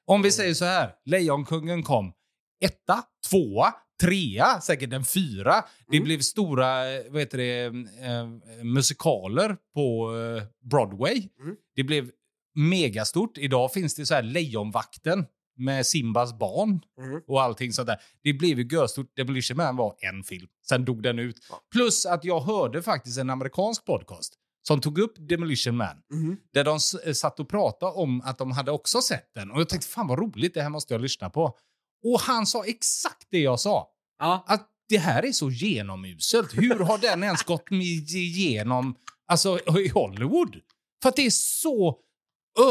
[0.06, 2.12] Om vi säger så här, Lejonkungen kom
[2.60, 5.64] etta, tvåa, trea, säkert en fyra.
[5.90, 6.04] Det Mm.
[6.04, 7.64] blev stora eh, vad heter det,
[8.06, 11.28] eh, musikaler på eh, Broadway.
[11.42, 11.56] Mm.
[11.76, 12.10] Det blev
[12.54, 13.38] megastort.
[13.38, 15.24] Idag finns det så här Lejonvakten
[15.56, 17.20] med Simbas barn Mm.
[17.26, 17.96] och allting sånt där.
[18.22, 19.16] Det blev ju görstort.
[19.16, 20.48] Demolition Man var en film.
[20.68, 21.36] Sen dog den ut.
[21.50, 21.60] Ja.
[21.72, 26.36] Plus att jag hörde faktiskt en amerikansk podcast som tog upp Demolition Man Mm.
[26.54, 26.80] där de
[27.14, 29.50] satt och pratade om att de hade också sett den.
[29.50, 31.56] Och jag tänkte, fan vad roligt, det här måste jag lyssna på.
[32.04, 33.88] Och han sa exakt det jag sa.
[34.18, 34.44] Ja.
[34.46, 36.58] Att det här är så genomuselt.
[36.58, 38.94] Hur har den ens gått igenom
[39.28, 40.56] alltså, i Hollywood?
[41.02, 41.98] För att det är så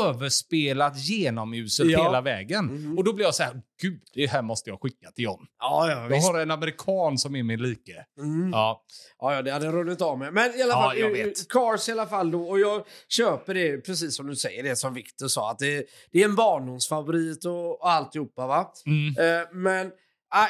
[0.04, 2.04] överspelat genomuselt Ja.
[2.04, 2.66] hela vägen.
[2.66, 2.98] Mhm.
[2.98, 5.46] Och då blir jag så här, gud, det här måste jag skicka till John.
[5.60, 6.28] Ja, ja, Jag visst.
[6.32, 8.06] har en amerikan som är min like.
[8.20, 8.50] Mm.
[8.52, 8.84] Ja.
[9.20, 10.34] Ja, ja, det hade runnit av med.
[10.34, 11.28] Men i alla Ja, fall, jag eh.
[11.50, 12.44] Cars i alla fall då.
[12.50, 15.52] Och jag köper det, precis som du säger, det som Victor sa.
[15.52, 18.72] Att det, det är en barndomsfavorit och, och alltihopa va.
[18.86, 19.08] Mm.
[19.42, 19.92] Eh, men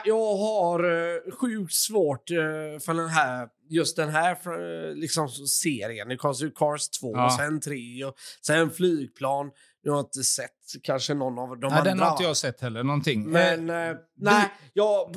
[0.06, 2.36] jag har uh, sjukt svårt eh,
[2.80, 6.10] för den här, just den här eh, liksom, serien.
[6.10, 7.38] Det kostar ju Cars 2, Ja.
[7.40, 8.16] sen 3 och
[8.46, 9.52] sen flygplan.
[9.82, 10.52] Jag har inte sett
[10.84, 11.84] kanske någon av de Nej, andra.
[11.92, 13.30] den har inte jag sett heller någonting.
[13.30, 15.16] Men Eh, eh, nej, jag...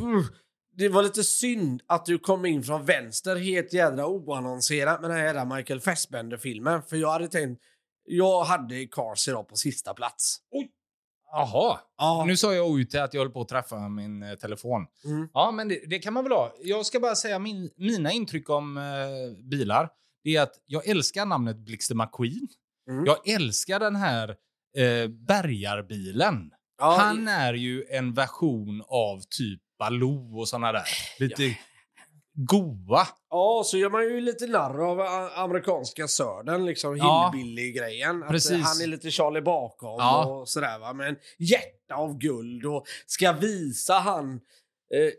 [0.77, 5.19] Det var lite synd att du kom in från vänster helt jädra oannonserat med den
[5.19, 6.83] här jävla Michael Fassbender-filmen.
[6.83, 7.63] För jag hade tänkt...
[8.05, 10.39] Jag hade Cars idag på sista plats.
[11.33, 11.79] Jaha.
[11.99, 12.25] Ja.
[12.27, 14.87] Nu sa jag ut att jag höll på att träffa min eh, telefon.
[15.05, 15.29] Mm.
[15.33, 16.55] Ja, men det, det kan man väl ha.
[16.63, 18.83] Jag ska bara säga min, mina intryck om eh,
[19.51, 19.89] bilar.
[20.25, 22.49] Det är att jag älskar namnet Blixter McQueen.
[22.91, 23.05] Mm.
[23.05, 24.29] Jag älskar den här
[24.77, 26.51] eh, bärgarbilen.
[26.79, 30.85] Ja, Han är ju en version av typ Baloo och såna där.
[31.19, 31.57] Lite
[32.35, 33.07] goa.
[33.31, 35.01] ja, så gör man ju lite narr av
[35.37, 37.33] amerikanska södern, liksom Ja.
[37.35, 38.23] hillbilly-grejen.
[38.23, 40.25] Att han är lite Charlie bakom Ja.
[40.27, 40.93] och sådär va.
[40.93, 44.33] Men hjärta av guld och ska visa han
[44.95, 45.13] eh,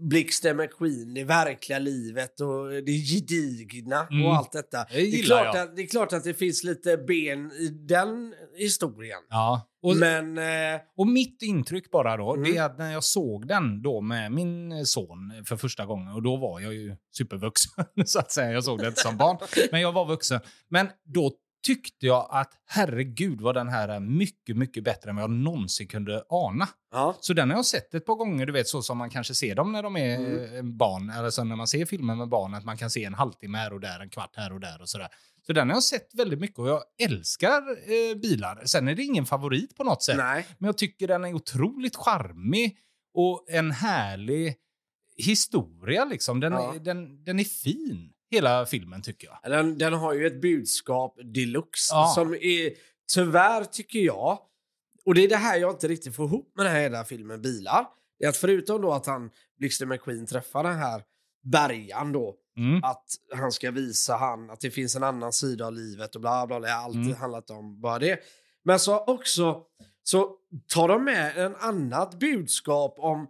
[0.00, 4.26] Blixter McQueen, det verkliga livet och det gedigna Mm.
[4.26, 4.78] och allt detta.
[4.78, 5.56] Det Det är, klart jag.
[5.56, 9.18] att, det är klart att det finns lite ben i den historien.
[9.30, 9.68] Ja.
[9.82, 10.38] Och, Men...
[10.38, 12.44] Eh, och mitt intryck bara då, Mm.
[12.52, 16.22] det är att när jag såg den då med min son för första gången, och
[16.22, 18.52] då var jag ju supervuxen så att säga.
[18.52, 19.38] Jag såg det inte som barn,
[19.70, 20.40] men jag var vuxen.
[20.68, 21.32] Men då
[21.66, 25.88] tyckte jag att herregud vad den här är mycket, mycket bättre än vad jag någonsin
[25.88, 26.68] kunde ana.
[26.92, 27.16] ja.
[27.20, 29.54] Så den har jag sett ett par gånger, du vet så som man kanske ser
[29.54, 30.56] dem när de är Mm.
[30.56, 31.10] eh, barn.
[31.10, 33.72] Eller så när man ser filmer med barn, att man kan se en halvtimme här
[33.72, 35.08] och där, en kvart här och där och sådär.
[35.46, 38.62] Så den har jag sett väldigt mycket och jag älskar eh, bilar.
[38.64, 40.16] Sen är det ingen favorit på något sätt.
[40.16, 40.46] Nej.
[40.58, 42.76] Men jag tycker den är otroligt charmig
[43.14, 44.54] och en härlig
[45.16, 46.40] historia liksom.
[46.40, 46.74] Den, Ja.
[46.80, 49.50] den, den är fin, hela filmen tycker jag.
[49.52, 52.12] Den, den har ju ett budskap deluxe Ja.
[52.14, 52.72] som är,
[53.14, 54.38] tyvärr tycker jag,
[55.04, 57.42] och det är det här jag inte riktigt får ihop med den här hela filmen
[57.42, 57.86] Bilar,
[58.18, 61.02] det är att förutom då att han, Blixter McQueen, träffar den här
[61.44, 62.84] bärgaren då, Mm.
[62.84, 66.46] att han ska visa han att det finns en annan sida av livet och bla
[66.46, 66.68] bla, bla.
[66.72, 67.16] alltid Mm.
[67.16, 68.18] handlat om bara det.
[68.64, 69.62] Men så också
[70.02, 70.30] så
[70.74, 73.26] tar de med en annat budskap om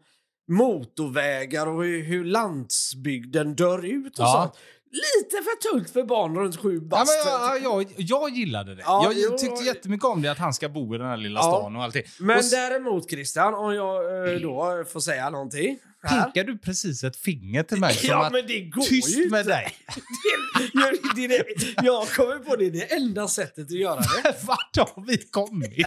[0.48, 4.42] motorvägar och hur, hur landsbygden dör ut och Ja.
[4.52, 4.64] sånt.
[4.92, 7.12] Lite för tungt för barn runt sju Ja, bast.
[7.24, 7.32] men
[7.62, 8.82] jag, jag, jag gillade det.
[8.82, 9.66] Ja, jag jo, tyckte ja.
[9.74, 11.42] jättemycket om det, att han ska bo i den här lilla Ja.
[11.60, 12.02] stan och allting.
[12.18, 15.78] Men och däremot Christian, om jag eh, då får säga någonting.
[16.08, 19.30] Pinkar du precis ett finger till mig Ja men det går ju tyst inte.
[19.30, 19.74] med dig.
[21.16, 24.34] Det det det- jag kommer på det, det enda sättet att göra det.
[24.46, 25.72] Vart har vi kommit?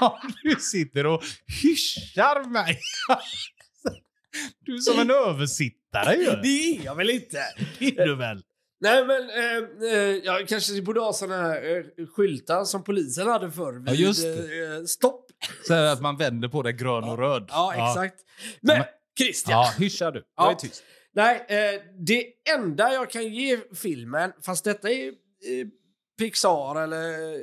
[0.00, 1.22] Ja, du sitter och
[1.62, 2.80] hyschar mig.
[4.60, 6.24] Du är som en översittare ju.
[6.42, 7.42] Det är jag väl inte?
[7.78, 8.42] Det är du väl?
[8.80, 13.50] Nej men, eh, eh, jag kanske borde ha såna här eh, skyltar som polisen hade
[13.50, 15.26] förr vid Ja, just eh, stopp.
[15.66, 17.46] Så att man vänder på det grön och röd.
[17.48, 18.16] Ja, exakt.
[18.60, 18.86] Men, men-
[19.18, 19.52] Christian.
[19.52, 20.24] Ja, hyschar du.
[20.36, 20.58] Jag är Ja.
[20.58, 20.82] tyst.
[21.14, 25.12] Nej, eh, det enda jag kan ge filmen, fast detta är eh,
[26.18, 27.40] Pixar eller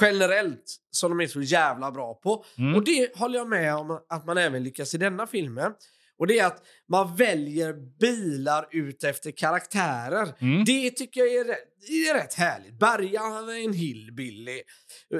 [0.00, 2.44] generellt som de är så jävla bra på.
[2.58, 2.74] Mm.
[2.74, 5.72] Och det håller jag med om att man även lyckas i denna filmen.
[6.18, 10.34] Och det är att man väljer bilar ut efter karaktärer.
[10.40, 10.64] Mm.
[10.64, 11.56] Det tycker jag är
[11.88, 12.78] är rätt härligt.
[12.78, 14.62] Bärgaren han är en hillbilly.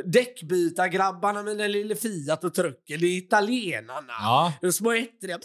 [0.05, 4.13] Däckbytargrabbarna med den lilla Fiat och trucken, det är italienarna.
[4.21, 4.53] Ja.
[4.61, 5.39] De små ettriga.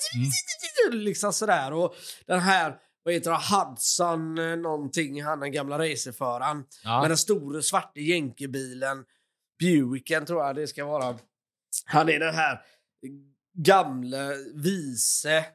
[0.92, 1.74] Liksom sådär.
[1.74, 1.96] Och
[2.28, 6.64] den här, vad heter det, Hudson eh, någonting, han den gamla racerföraren.
[6.84, 7.02] Ja.
[7.02, 9.04] Med den stora svarta jänkebilen.
[9.60, 11.18] Buicken tror jag det ska vara.
[11.86, 12.62] Han är den här
[13.54, 15.46] gamla vice,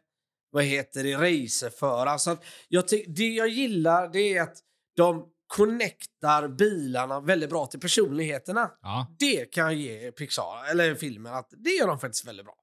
[0.51, 2.19] vad heter det, racerföraren.
[2.19, 2.37] Så
[2.69, 4.57] jag det jag gillar det är att
[4.97, 8.71] de connectar bilarna väldigt bra till personligheterna.
[8.83, 9.17] ja.
[9.19, 12.57] Det kan jag ge Pixar, eller filmen, att det gör de faktiskt väldigt bra.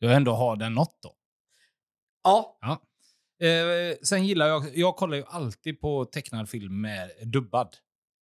[0.00, 1.14] Du ändå har den något då.
[2.22, 2.82] Ja, Ja.
[3.46, 7.76] Eh, sen gillar jag, jag kollar ju alltid på tecknad film med dubbad.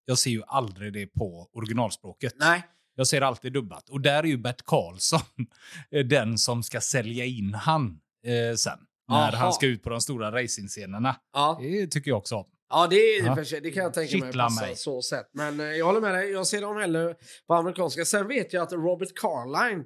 [0.04, 2.34] Jag ser ju aldrig det på originalspråket.
[2.36, 2.62] nej.
[2.98, 3.88] Jag ser alltid dubbat.
[3.88, 5.20] Och där är ju Bert Karlsson
[5.90, 8.78] eh, den som ska sälja in han eh, sen.
[9.08, 9.36] När Aha.
[9.36, 11.16] han ska ut på de stora racingscenerna.
[11.32, 11.58] Ja.
[11.62, 12.44] Det tycker jag också om.
[12.68, 13.60] Ja, det, är, Ja.
[13.62, 14.76] det kan jag tänka mig Kittlar passa mig.
[14.76, 15.30] så sätt.
[15.32, 17.14] Men eh, jag håller med dig, jag ser dem hellre
[17.46, 18.04] på amerikanska.
[18.04, 19.84] Sen vet jag att Robert Carline,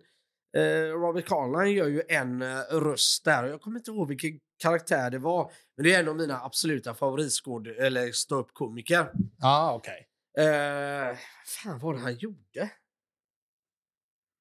[0.57, 3.45] eh, Robert Carline gör ju en eh, röst där.
[3.45, 5.51] Jag kommer inte ihåg vilken karaktär det var.
[5.77, 9.11] Men det är en av mina absoluta favoritskåd eller ståuppkomiker.
[9.39, 10.07] Ja, okej.
[10.39, 12.71] Eh, fan vad var det han gjorde?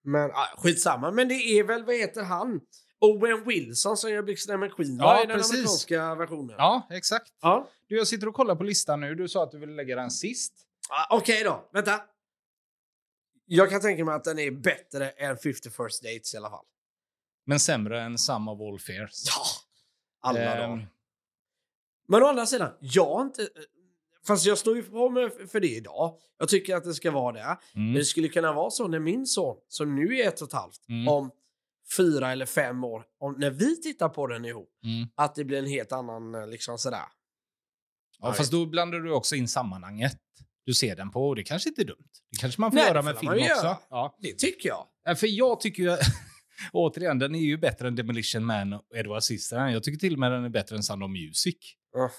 [0.04, 1.12] Men ah, skitsamma.
[1.12, 2.62] Men det är väl, vad heter han?
[3.02, 5.52] Owen Wilson som gör Blixten McQueen Ja, i den precis.
[5.54, 6.56] amerikanska versionen.
[6.58, 7.34] Ja, exakt.
[7.42, 7.70] Ja.
[7.88, 9.16] Du, jag sitter och kollar på listan nu.
[9.16, 10.54] Du sa att du ville lägga den sist.
[10.90, 12.02] Ah, Okej då, vänta.
[13.46, 16.66] Jag kan tänka mig att den är bättre än 50 first dates i alla fall.
[17.46, 19.24] Men sämre än Some of All Fears.
[19.26, 19.44] Ja!
[20.22, 20.88] Alla Ehm, dagar.
[22.08, 23.48] Men å andra sidan, jag har inte...
[24.30, 26.18] Fast jag står ju på mig för det idag.
[26.40, 27.58] Jag tycker att det ska vara det.
[27.74, 27.94] Men Mm.
[27.96, 30.90] det skulle kunna vara så när min son, som nu är ett och ett halvt,
[30.90, 31.08] Mm.
[31.08, 31.32] om
[31.98, 35.08] fyra eller fem år, om, när vi tittar på den ihop, Mm.
[35.16, 37.06] att det blir en helt annan, eh, liksom sådär.
[38.20, 40.18] Ja, fast då blandar du också in sammanhanget
[40.66, 41.28] du ser den på.
[41.28, 42.08] Och det kanske inte är dumt.
[42.32, 43.78] Det kanske man får Nej, göra med film också.
[43.90, 44.18] Ja.
[44.22, 44.88] Det tycker jag.
[45.04, 45.98] Ja, För jag tycker ju...
[46.74, 49.74] återigen, den är ju bättre än Demolition Man och Edward Scissorhands.
[49.74, 51.56] Jag tycker till och med den är bättre än Sound of Music.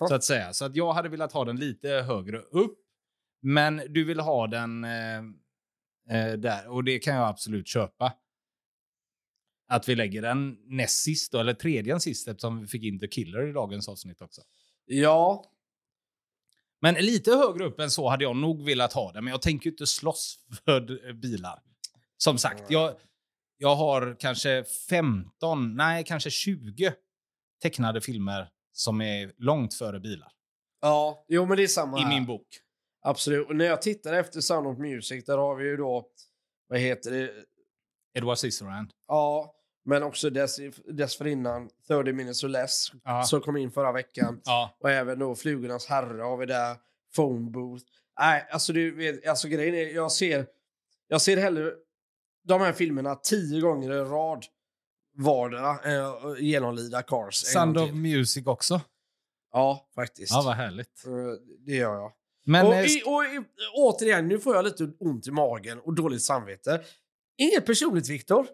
[0.08, 0.52] Så att säga.
[0.52, 2.78] Så att jag hade velat ha den lite högre upp.
[3.42, 5.18] Men du vill ha den eh,
[6.10, 6.68] eh, där.
[6.68, 8.12] Och det kan jag absolut köpa.
[9.68, 13.08] Att vi lägger den näst sist, då, eller tredje sist eftersom vi fick in The
[13.08, 14.42] Killer i dagens avsnitt också.
[14.84, 15.44] Ja,
[16.80, 19.24] Men lite högre upp än så hade jag nog velat ha den.
[19.24, 21.62] Men jag tänker inte slåss för eh, bilar.
[22.16, 22.94] Som sagt, jag,
[23.58, 26.94] jag har kanske 15, nej kanske 20
[27.62, 30.32] tecknade filmer som är långt före bilar
[30.82, 32.08] ja, jo men det är samma i här.
[32.08, 32.46] min bok.
[33.02, 33.48] Absolut.
[33.48, 36.06] Och när jag tittar efter Sound of Music, där har vi ju då,
[36.68, 37.30] vad heter det,
[38.14, 38.94] Edward Scissorhands.
[39.08, 39.54] ja,
[39.84, 40.56] men också dess,
[40.92, 43.22] dessförinnan 30 minutes or less, Ja.
[43.24, 44.40] som kom in förra veckan.
[44.44, 44.76] Ja.
[44.80, 46.76] Och även då Flugornas herre har vi där,
[47.16, 47.84] Phone Booth.
[48.20, 50.46] Nej, alltså du vet, alltså grejen är, jag ser,
[51.08, 51.72] jag ser hellre
[52.44, 54.44] de här filmerna tio gånger i rad
[55.24, 57.34] vardera äh, genomlida Cars.
[57.34, 57.90] Sound of.
[57.92, 58.80] Music också.
[59.52, 60.32] Ja, faktiskt.
[60.32, 61.04] Ja, vad härligt.
[61.06, 61.12] Eh,
[61.66, 62.12] Det gör jag.
[62.46, 63.40] Men och, eh, i, och i,
[63.74, 66.80] återigen, nu får jag lite ont i magen och dåligt samvete.
[67.38, 68.46] Inget personligt, Viktor.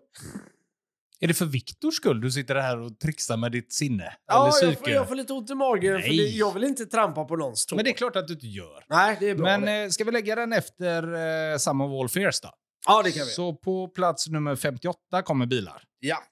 [1.21, 4.13] är det för Viktors skull du sitter här och trixar med ditt sinne?
[4.27, 6.17] Ja, jag får, jag får lite ont i magen för Nej.
[6.17, 7.77] det, jag vill inte trampa på någons tå.
[7.77, 8.85] Men det är klart att du inte gör.
[8.89, 9.45] Nej, det är bra.
[9.45, 9.83] Men det.
[9.83, 11.03] eh, ska vi lägga den efter
[11.53, 12.51] eh, of All Fears då?
[12.87, 13.33] ja, det kan vi.
[13.33, 15.83] Så på plats nummer 58 kommer bilar.
[15.99, 16.23] Ja.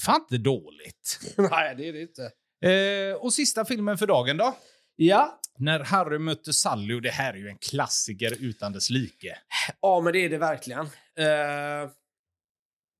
[0.00, 1.20] Fan inte dåligt.
[1.36, 2.32] Nej, det är det inte.
[2.64, 4.56] Eh, och sista filmen för dagen då?
[4.96, 5.40] Ja.
[5.58, 9.38] När Harry mötte Sally, och det här är ju en klassiker utan dess like.
[9.80, 10.86] Ja, men det är det verkligen.
[11.18, 11.90] Uh,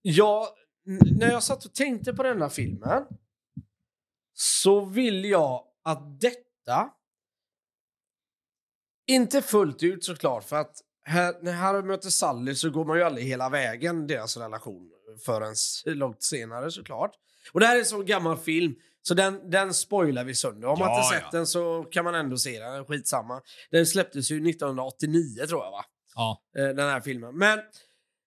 [0.02, 0.54] ja,
[1.18, 3.04] när jag satt och tänkte på denna filmen
[4.34, 6.90] så vill jag att detta
[9.06, 13.04] inte fullt ut såklart, för att här, när Harry möter Sally så går man ju
[13.04, 14.90] aldrig hela vägen deras relation
[15.24, 15.54] förrän
[15.98, 17.10] långt senare såklart.
[17.52, 20.68] Och det här är en så gammal film så den, den spoilar vi sönder.
[20.68, 21.38] Om man Ja, inte sett ja.
[21.38, 23.40] den så kan man ändå se den, skitsamma.
[23.70, 25.84] Den släpptes ju 1989 tror jag va?
[26.14, 26.42] Ja.
[26.58, 27.38] eh, den här filmen.
[27.38, 27.58] Men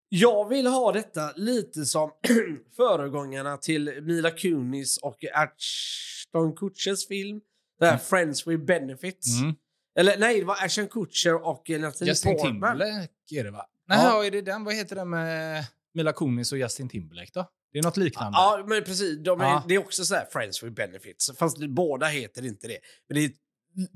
[0.09, 2.11] jag vill ha detta lite som
[2.75, 7.41] föregångarna till Mila Kunis och Ashton Kutchers film.
[7.79, 9.41] Det här Friends with Benefits.
[9.41, 9.55] Mm.
[9.99, 12.51] Eller nej, det var Ashton Kutcher och eh, Natalie Justin Portman.
[12.51, 13.09] Timberlake
[13.39, 13.65] är det va?
[13.88, 14.25] Nej, ja.
[14.25, 14.63] är det den?
[14.63, 17.49] Vad heter den med Mila Kunis och Justin Timberlake då?
[17.73, 18.37] Det är något liknande.
[18.37, 19.23] Ja, men precis.
[19.23, 19.63] De är, Ja.
[19.67, 21.31] Det är också så här Friends with Benefits.
[21.39, 22.79] Fast båda heter inte det.
[23.09, 23.31] Men det är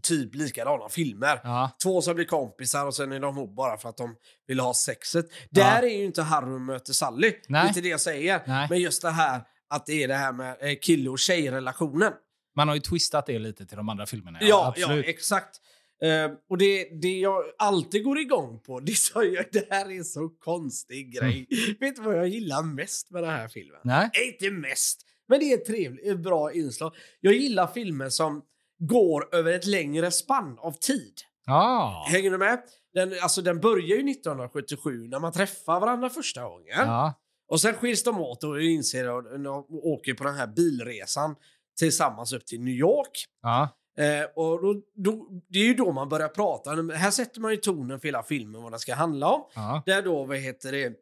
[0.03, 1.39] typ likadana filmer.
[1.43, 1.71] Ja.
[1.83, 4.15] Två som blir kompisar och sen är de ihop bara för att de
[4.47, 5.25] vill ha sexet.
[5.49, 7.29] Där är ju inte Harry möter Sally.
[7.29, 7.63] Det Nej.
[7.63, 8.41] är inte det jag säger.
[8.47, 8.67] Nej.
[8.69, 12.13] Men just det här att det är det här med eh, kille och tjejrelationen.
[12.55, 14.37] Man har ju twistat det lite till de andra filmerna.
[14.41, 15.05] Ja, ja, absolut.
[15.07, 15.61] exakt.
[16.01, 19.97] Eh, och det, det jag alltid går igång på, det, så jag, det här är
[19.97, 21.47] en så konstig grej.
[21.79, 23.79] Vet du vad jag gillar mest med den här filmen?
[23.83, 24.09] Nej?
[24.13, 26.95] Nej, inte mest, men det är ett trevligt, ett bra inslag.
[27.19, 28.41] Jag gillar filmer som
[28.79, 31.13] går över ett längre spann av tid.
[31.45, 32.05] Ja.
[32.11, 32.61] Hänger du med?
[32.93, 36.87] Den, alltså, den börjar ju 1977 när man träffar varandra första gången.
[36.87, 37.13] Ja.
[37.47, 41.35] Och sen skiljs de åt och inser och, och åker på den här bilresan
[41.79, 43.25] tillsammans upp till New York.
[43.41, 43.69] Ja.
[43.97, 46.71] Eh, och då, då, det är ju då man börjar prata.
[46.95, 49.49] Här sätter man ju tonen för hela filmen vad den ska handla om.
[49.55, 49.83] Ja.
[49.85, 50.93] Där då, vad heter det,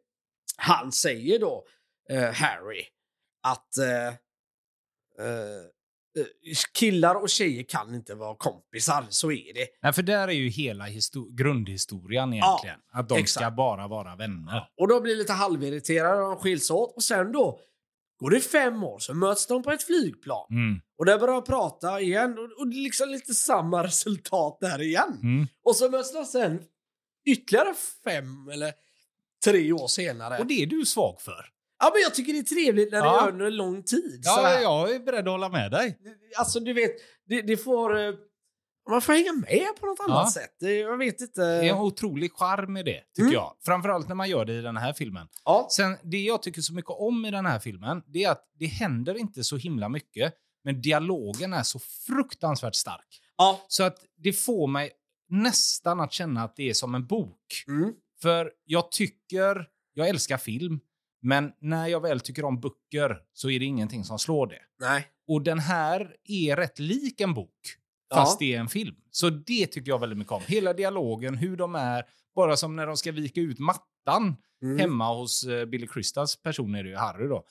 [0.56, 1.64] han säger då,
[2.10, 2.84] eh, Harry,
[3.42, 4.06] att eh,
[5.26, 5.56] eh,
[6.18, 6.26] eh,
[6.74, 9.66] killar och tjejer kan inte vara kompisar, så är det.
[9.82, 12.80] Nej, för där är ju hela histo- grundhistorien egentligen.
[12.92, 13.56] att de ska exakt.
[13.56, 14.70] bara vara vänner.
[14.76, 16.96] Och då blir lite halvirriterade och de skiljs åt.
[16.96, 17.60] Och sen då,
[18.18, 20.46] går det fem år så möts de på ett flygplan.
[20.50, 20.80] Mm.
[20.98, 25.20] Och där börjar de prata igen och, och liksom lite samma resultat där igen.
[25.22, 25.46] Mm.
[25.64, 26.62] Och så möts de sen
[27.26, 28.72] ytterligare fem eller
[29.44, 30.38] tre år senare.
[30.38, 31.46] Och det är du svag för.
[31.78, 33.26] Ja, men jag tycker det är trevligt när det Ja.
[33.26, 34.20] är under lång tid.
[34.24, 35.98] Ja, jag är beredd att hålla med dig.
[36.38, 36.92] Alltså, du vet,
[37.26, 37.96] det, det får...
[38.90, 40.30] Man får hänga med på något annat Ja.
[40.30, 40.54] sätt.
[40.60, 41.40] Jag vet inte.
[41.40, 43.32] Det är en otrolig charm med det, tycker Mm.
[43.32, 43.52] jag.
[43.64, 45.28] Framförallt när man gör det i den här filmen.
[45.44, 45.68] Ja.
[45.70, 48.66] Sen, det jag tycker så mycket om i den här filmen, det är att det
[48.66, 50.34] händer inte så himla mycket,
[50.64, 53.20] men dialogen är så fruktansvärt stark.
[53.36, 53.60] Ja.
[53.68, 54.90] Så att det får mig
[55.28, 57.64] nästan att känna att det är som en bok.
[57.68, 57.92] Mm.
[58.22, 60.80] För jag tycker, jag älskar film,
[61.22, 64.60] men när jag väl tycker om böcker så är det ingenting som slår det.
[64.80, 65.06] Nej.
[65.28, 67.60] Och den här är rätt lik en bok,
[68.08, 68.16] Ja.
[68.16, 68.94] fast det är en film.
[69.10, 70.42] Så det tycker jag väldigt mycket om.
[70.46, 72.04] Hela dialogen, hur de är,
[72.34, 74.78] bara som när de ska vika ut mattan Mm.
[74.78, 77.44] hemma hos eh, Billy Crystals person är det ju, Harry då.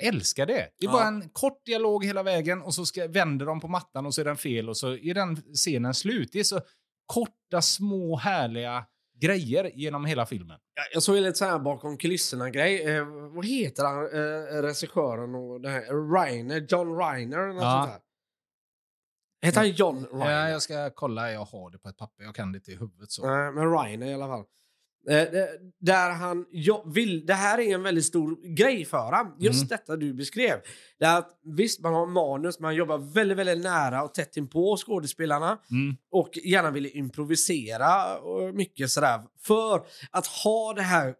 [0.00, 0.52] Jag älskar det.
[0.78, 0.92] Det är Ja.
[0.92, 4.20] bara en kort dialog hela vägen och så ska, vänder de på mattan och så
[4.20, 6.28] är den fel och så är den scenen slut.
[6.32, 6.60] Det är så
[7.06, 8.84] korta, små, härliga
[9.20, 10.58] grejer genom hela filmen.
[10.74, 12.82] Ja, Jag såg lite så här bakom kulisserna-grej.
[12.96, 16.12] Eh, vad heter han, eh, regissören och det här?
[16.14, 17.82] Reiner, John Reiner något Ja.
[17.84, 18.00] sånt där.
[19.42, 20.30] Heter han John Reiner?
[20.30, 22.76] Ja, jag ska kolla, jag har det på ett papper, jag kan det inte i
[22.76, 23.10] huvudet.
[23.10, 23.26] Så.
[23.26, 24.44] Nej, men Reiner i alla fall.
[25.08, 25.26] Eh,
[25.80, 29.36] där han jo, vill, det här är en väldigt stor grej för han.
[29.38, 29.68] Just Mm.
[29.68, 30.56] detta du beskrev.
[30.98, 35.58] Det att, visst, man har manus, man jobbar väldigt, väldigt nära och tätt inpå skådespelarna
[35.70, 35.96] Mm.
[36.10, 39.20] och gärna vill improvisera och mycket sådär.
[39.40, 41.14] För att ha det här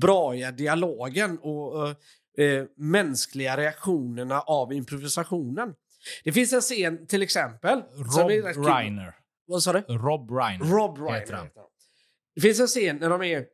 [0.00, 1.88] braiga dialogen och
[2.42, 5.74] eh, mänskliga reaktionerna av improvisationen.
[6.24, 7.82] Det finns en scen till exempel.
[8.16, 8.30] Rob.
[8.66, 9.14] Reiner.
[9.46, 9.80] Vad sa du?
[9.80, 10.64] Rob Reiner.
[10.66, 11.50] Rob Reiner.
[12.34, 13.44] Det finns en scen när de är...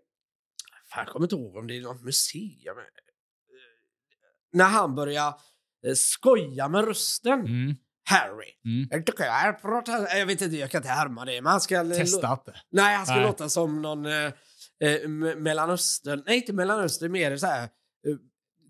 [0.90, 2.78] Fan, jag kommer inte ihåg om det är något museum.
[2.78, 2.84] Eh,
[4.53, 5.28] När han börjar
[5.86, 7.40] eh, skoja med rösten.
[7.40, 7.76] Mm.
[8.11, 8.53] Harry.
[8.64, 8.88] Mm.
[8.90, 10.16] Jag tycker jag pratar...
[10.16, 11.42] Jag vet inte, jag kan inte härma det.
[11.42, 11.84] Men han ska...
[11.84, 12.55] Testat det.
[12.70, 13.24] Nej, han ska Nej.
[13.24, 16.22] låta som någon eh, eh, Me- Mellanöstern...
[16.26, 17.68] Nej, inte Mellanöstern, mer så här...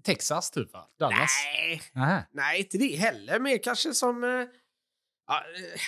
[0.08, 0.84] Texas typ va?
[0.98, 1.30] Dallas?
[1.92, 3.40] Nej, nej, inte det heller.
[3.40, 4.24] Mer kanske som...
[4.24, 4.30] Eh,
[5.26, 5.42] ja,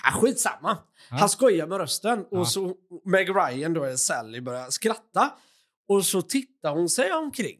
[0.06, 0.78] eh, skitsamma.
[1.10, 1.16] Ja.
[1.16, 2.38] Han skojar med rösten Ja.
[2.38, 5.32] och så Meg Ryan, då, eller Sally, börjar skratta.
[5.88, 7.58] Och så tittar hon sig omkring.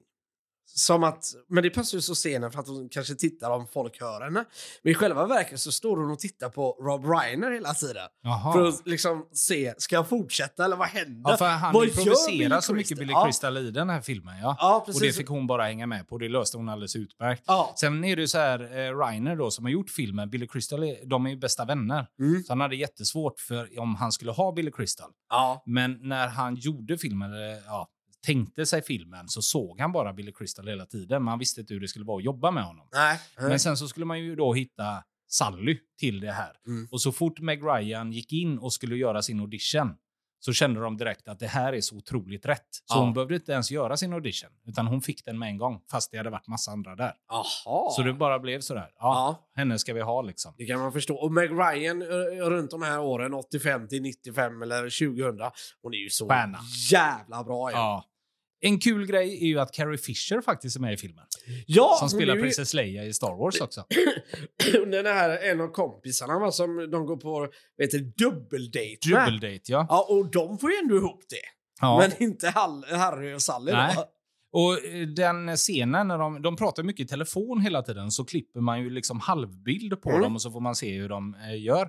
[0.75, 4.01] Som att, men det passar ju så scenen för att hon kanske tittar om folk
[4.01, 4.45] hör henne.
[4.83, 8.09] Men i själva verket så står hon och tittar på Rob Reiner hela tiden.
[8.23, 8.53] Jaha.
[8.53, 11.31] För att liksom se, ska jag fortsätta eller vad händer?
[11.31, 12.99] Ja, för han Vad improviserar så mycket Crystal?
[12.99, 13.25] Billy Ja.
[13.25, 14.39] Crystal i den här filmen.
[14.39, 14.57] Ja.
[14.59, 16.19] Ja, och det fick hon bara hänga med på.
[16.19, 17.45] Det löste hon alldeles utmärkt.
[17.47, 17.75] Ja.
[17.77, 21.27] Sen är det så här, eh, Reiner då, som har gjort filmen, Billy Crystal, de
[21.27, 22.07] är ju bästa vänner.
[22.21, 22.43] Mm.
[22.43, 25.11] Så han hade jättesvårt för om han skulle ha Billy Crystal.
[25.31, 25.63] Ja.
[25.67, 27.31] Men när han gjorde filmen,
[27.67, 27.89] ja,
[28.27, 31.23] tänkte sig filmen, så såg han bara Billy Crystal hela tiden.
[31.23, 32.89] Man visste inte hur det skulle vara att jobba med honom.
[32.93, 33.21] Nej.
[33.39, 36.53] Men sen så skulle man ju då hitta Sally till det här.
[36.67, 36.89] Mm.
[36.91, 39.95] Och så fort Meg Ryan gick in och skulle göra sin audition
[40.43, 42.67] så kände de direkt att det här är så otroligt rätt.
[42.71, 43.01] Så Ja.
[43.01, 46.11] hon behövde inte ens göra sin audition, utan hon fick den med en gång, fast
[46.11, 47.13] det hade varit massa andra där.
[47.29, 47.91] Jaha.
[47.91, 48.91] Så det bara blev sådär.
[48.95, 49.49] Ja, Ja.
[49.55, 50.55] henne ska vi ha liksom.
[50.59, 51.15] Det kan man förstå.
[51.17, 52.03] Och Meg Ryan
[52.51, 55.51] runt de här åren, 85 till 95 eller 2000,
[55.83, 56.59] hon är ju så Stjärna.
[56.91, 57.71] jävla bra.
[57.71, 58.05] Ja, Ja.
[58.63, 61.25] En kul grej är ju att Carrie Fisher faktiskt är med i filmen.
[61.67, 63.85] ja Som spelar ju- prinsess Leia i Star Wars också.
[64.91, 67.49] Den här en av kompisarna va, som de går på
[67.79, 69.27] vet du, dubbeldate med.
[69.27, 69.87] Dubbeldate, ja.
[69.89, 71.37] Ja, och de får ju ändå ihop det.
[71.81, 71.99] ja.
[71.99, 73.95] Men inte Harry och Sally Nej.
[73.97, 74.05] då.
[74.53, 78.61] Och eh, den scenen när de, de pratar mycket i telefon hela tiden så klipper
[78.61, 80.23] man ju liksom halvbild på Mm.
[80.23, 81.83] dem och så får man se hur de eh, gör.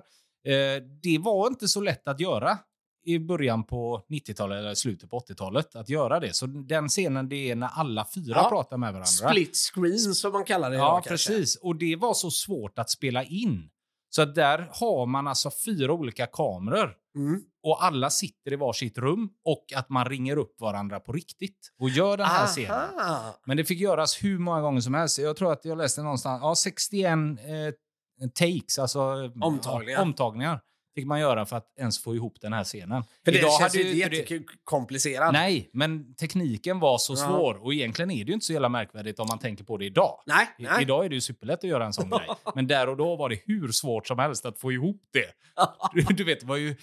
[0.46, 2.58] Eh, det var inte så lätt att göra
[3.04, 6.34] i början på 90-talet eller slutet på 80-talet att göra det.
[6.36, 8.48] Så den scenen det är när alla fyra Ja.
[8.48, 9.06] pratar med varandra.
[9.06, 11.30] Split screen som man kallar det Ja, idag, kanske.
[11.32, 11.56] precis.
[11.56, 13.68] Och det var så svårt att spela in.
[14.10, 17.40] Så där har man alltså fyra olika kameror Mm.
[17.62, 21.90] och alla sitter i varsitt rum och att man ringer upp varandra på riktigt och
[21.90, 22.98] gör den här scenen.
[23.00, 23.34] Aha.
[23.46, 25.18] Men det fick göras hur många gånger som helst.
[25.18, 29.98] Jag tror att jag läste någonstans, ja 61 eh, takes, alltså eh, Omtagningar.
[29.98, 30.60] Ja, omtagningar
[30.94, 33.04] fick man göra för att ens få ihop den här scenen.
[33.24, 35.32] För det Idag känns hade ju inte jättekomplicerat.
[35.32, 37.16] Nej, men tekniken var så Ja.
[37.16, 39.84] svår och egentligen är det ju inte så jävla märkvärdigt om man tänker på det
[39.84, 40.22] idag.
[40.26, 40.82] Nej, I, nej.
[40.82, 42.28] Idag är det ju superlätt att göra en sån grej.
[42.54, 45.26] Men där och då var det hur svårt som helst att få ihop det.
[45.94, 46.76] Du, du vet, det var ju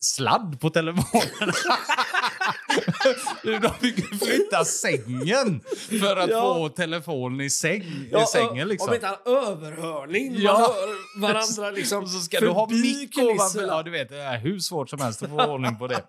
[0.00, 1.24] sladd på telefonen.
[3.42, 5.60] De fick flytta sängen
[6.00, 6.54] för att Ja.
[6.54, 8.68] få telefonen i, säng, Ja, i sängen.
[8.68, 8.88] Liksom.
[8.88, 10.34] Om inte han överhörning.
[10.38, 10.52] Ja.
[10.52, 13.66] Man hör varandra liksom så ska du ha mick ovanför.
[13.66, 16.02] Ja, du vet, det är hur svårt som helst att få ordning på det.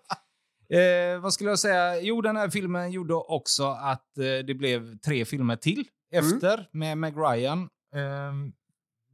[0.78, 2.02] Eh, vad skulle jag säga?
[2.02, 6.98] Jo, den här filmen gjorde också att eh, det blev tre filmer till efter med
[6.98, 7.60] Meg Ryan.
[7.96, 8.34] Eh,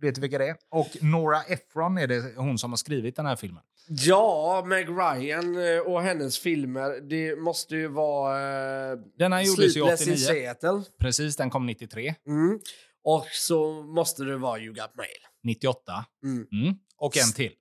[0.01, 0.55] vet du vilka det är?
[0.71, 3.63] Och Nora Ephron är det hon som har skrivit den här filmen.
[3.87, 7.09] Ja, Meg Ryan eh, och hennes filmer.
[7.09, 8.91] Det måste ju vara...
[8.91, 10.25] Eh, Den här gjordes ju Sleepless in 89.
[10.25, 10.83] Seattle.
[10.99, 12.15] Precis, den kom 93.
[12.27, 12.59] Mm.
[13.03, 15.07] Och så måste det vara You Got Mail.
[15.43, 16.05] 98.
[16.23, 16.47] Mm.
[16.51, 16.75] Mm.
[16.97, 17.51] Och en till.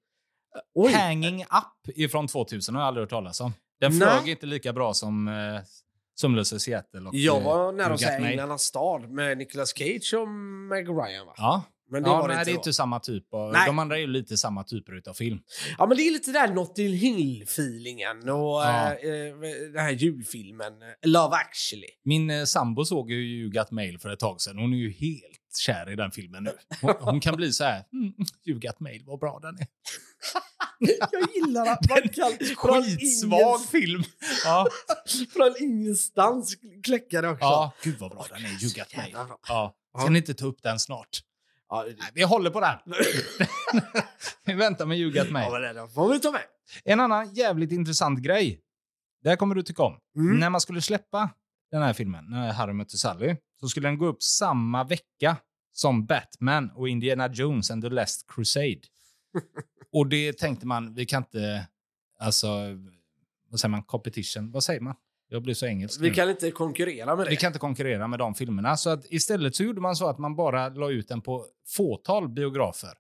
[0.75, 0.93] Oj.
[0.93, 3.53] Hanging Up ifrån 2000 har jag aldrig hört talas om.
[3.81, 4.09] Den Nej.
[4.09, 5.35] flög inte lika bra som eh,
[6.21, 7.01] Sömnlösa Seattle.
[7.01, 8.29] Och, Jag eh, var nära You att säga Me.
[8.31, 11.35] Änglarnas stad med Nicolas Cage och Meg Ryan va?
[11.37, 13.35] Ja, Men det ja var det nej, inte det är inte samma typ.
[13.35, 13.67] Av, Nej.
[13.67, 15.39] de andra är ju lite samma typer av film.
[15.79, 18.95] Ja men det är lite där Notting Hill-feelingen och Ja.
[18.95, 19.35] eh, eh,
[19.73, 20.73] den här julfilmen
[21.07, 21.89] Love actually.
[22.05, 24.59] Min eh, sambo såg ju You Got Mail för ett tag sedan.
[24.59, 26.53] Hon är ju helt kär i den filmen nu.
[26.83, 28.13] Hon, hon kan bli så här, mm,
[28.47, 29.67] You Got Mail, vad bra den är.
[31.13, 32.33] Jag gillar att man kan
[32.83, 34.03] Skitsvag ingens- film.
[34.45, 34.67] Ja,
[35.33, 37.45] från ingenstans kläcka det också.
[37.45, 39.15] ja, gud vad bra den är, You Got Mail.
[39.49, 39.75] Ja.
[39.99, 41.21] Ska ni inte ta upp den snart?
[41.71, 42.79] Ja, Nej, vi håller på den.
[44.45, 45.53] vi väntar med You Got Mail.
[45.53, 46.43] ja, men det får vi ta med.
[46.85, 48.61] En annan jävligt intressant grej.
[49.23, 49.99] Det här kommer du tycka om.
[50.17, 50.39] Mm.
[50.39, 51.31] När man skulle släppa
[51.71, 55.37] den här filmen, när Harry mötte Sally, så skulle den gå upp samma vecka
[55.73, 58.81] som Batman och Indiana Jones and the Last Crusade.
[59.93, 61.69] och det tänkte man, vi kan inte,
[62.19, 62.49] alltså,
[63.51, 64.95] vad säger man, competition, vad säger man?
[65.33, 66.15] Jag blir så engelsk Vi nu.
[66.15, 67.31] kan inte konkurrera med det.
[67.31, 68.77] Vi kan inte konkurrera med de filmerna.
[68.77, 72.29] Så att istället så gjorde man så att man bara la ut den på fåtal
[72.29, 72.93] biografer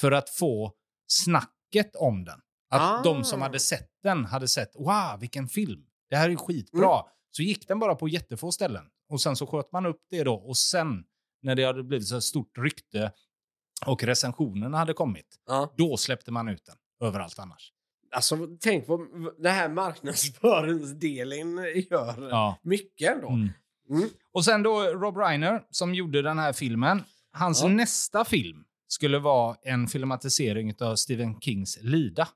[0.00, 0.72] för att få
[1.06, 2.40] snacket om den.
[2.70, 3.02] Att Ah.
[3.02, 5.86] de som hade sett den hade sett wow, vilken film.
[6.10, 6.94] Det här är ju skitbra.
[7.00, 7.04] Mm.
[7.30, 8.84] Så gick den bara på jättefå ställen.
[9.08, 10.34] Och sen så sköt man upp det då.
[10.34, 11.04] Och sen
[11.42, 13.12] när det hade blivit så stort rykte
[13.86, 15.74] och recensionerna hade kommit, Ja.
[15.76, 16.76] då släppte man ut den
[17.08, 17.72] överallt annars.
[18.14, 19.06] Alltså, tänk på
[19.38, 21.56] det här marknadsföringsdelen
[21.90, 22.58] gör Ja.
[22.62, 23.28] mycket ändå.
[23.28, 23.48] Mm.
[23.90, 24.08] Mm.
[24.32, 27.02] Och sen då Rob Reiner som gjorde den här filmen.
[27.32, 27.68] Hans Ja.
[27.68, 32.28] nästa film skulle vara en filmatisering av Stephen Kings Lida.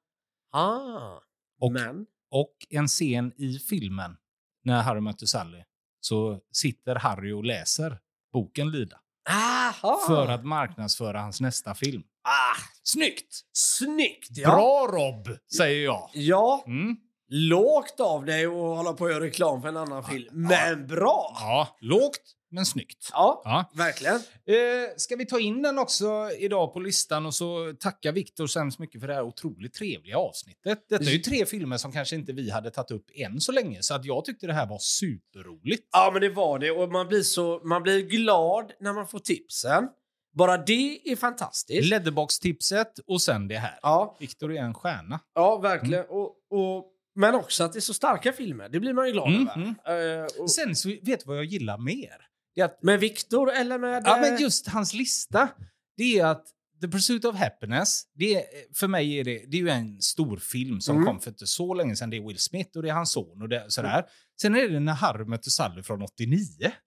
[0.53, 1.21] Ah.
[1.61, 2.07] Och- Men?
[2.31, 4.17] Och en scen i filmen
[4.65, 5.63] när Harry möter Sally
[6.01, 7.99] så sitter Harry och läser
[8.33, 9.01] boken Lida
[9.31, 9.99] Aha!
[10.07, 12.03] för att marknadsföra hans nästa film.
[12.23, 13.41] Ah, Snyggt!
[13.53, 14.29] snyggt!
[14.31, 14.49] Ja.
[14.51, 16.11] Bra Rob, säger jag.
[16.13, 16.97] Ja, Mm.
[17.31, 20.29] lågt av dig att hålla på och göra reklam för en annan film.
[20.33, 21.33] Men bra!
[21.41, 23.09] Ja, lågt men snyggt.
[23.13, 23.71] Ja, Ja.
[23.75, 24.15] verkligen.
[24.15, 28.59] Eh, ska vi ta in den också idag på listan och så tacka Viktor så
[28.59, 30.85] hemskt mycket för det här otroligt trevliga avsnittet.
[30.89, 33.83] Detta är ju tre filmer som kanske inte vi hade tagit upp än så länge,
[33.83, 35.89] så att jag tyckte det här var superroligt.
[35.93, 36.71] Ja, men det var det.
[36.71, 39.89] Och man blir, så, man blir glad när man får tipsen.
[40.33, 41.89] Bara det är fantastiskt.
[41.91, 43.79] Letterbox-tipset och sen det här.
[43.83, 45.21] Ja, Viktor är en stjärna.
[45.35, 46.05] ja verkligen.
[46.09, 48.69] Och, och, men också att det är så starka filmer.
[48.69, 50.19] Det blir man ju glad Mm, över.
[50.23, 52.17] Eh, och, Sen så vet du vad jag gillar mer?
[52.65, 54.03] Att, med Viktor eller med...
[54.07, 55.49] ja, men just hans lista.
[55.97, 56.45] Det är att
[56.81, 58.43] The Pursuit of Happiness, det är,
[58.75, 61.07] för mig är det, det är ju en stor film som Mm.
[61.07, 62.11] kom för inte så länge sedan.
[62.11, 64.05] Det är Will Smith och det är hans son och det, sådär.
[64.41, 66.39] Sen är det när Harry mötte Sally från 89.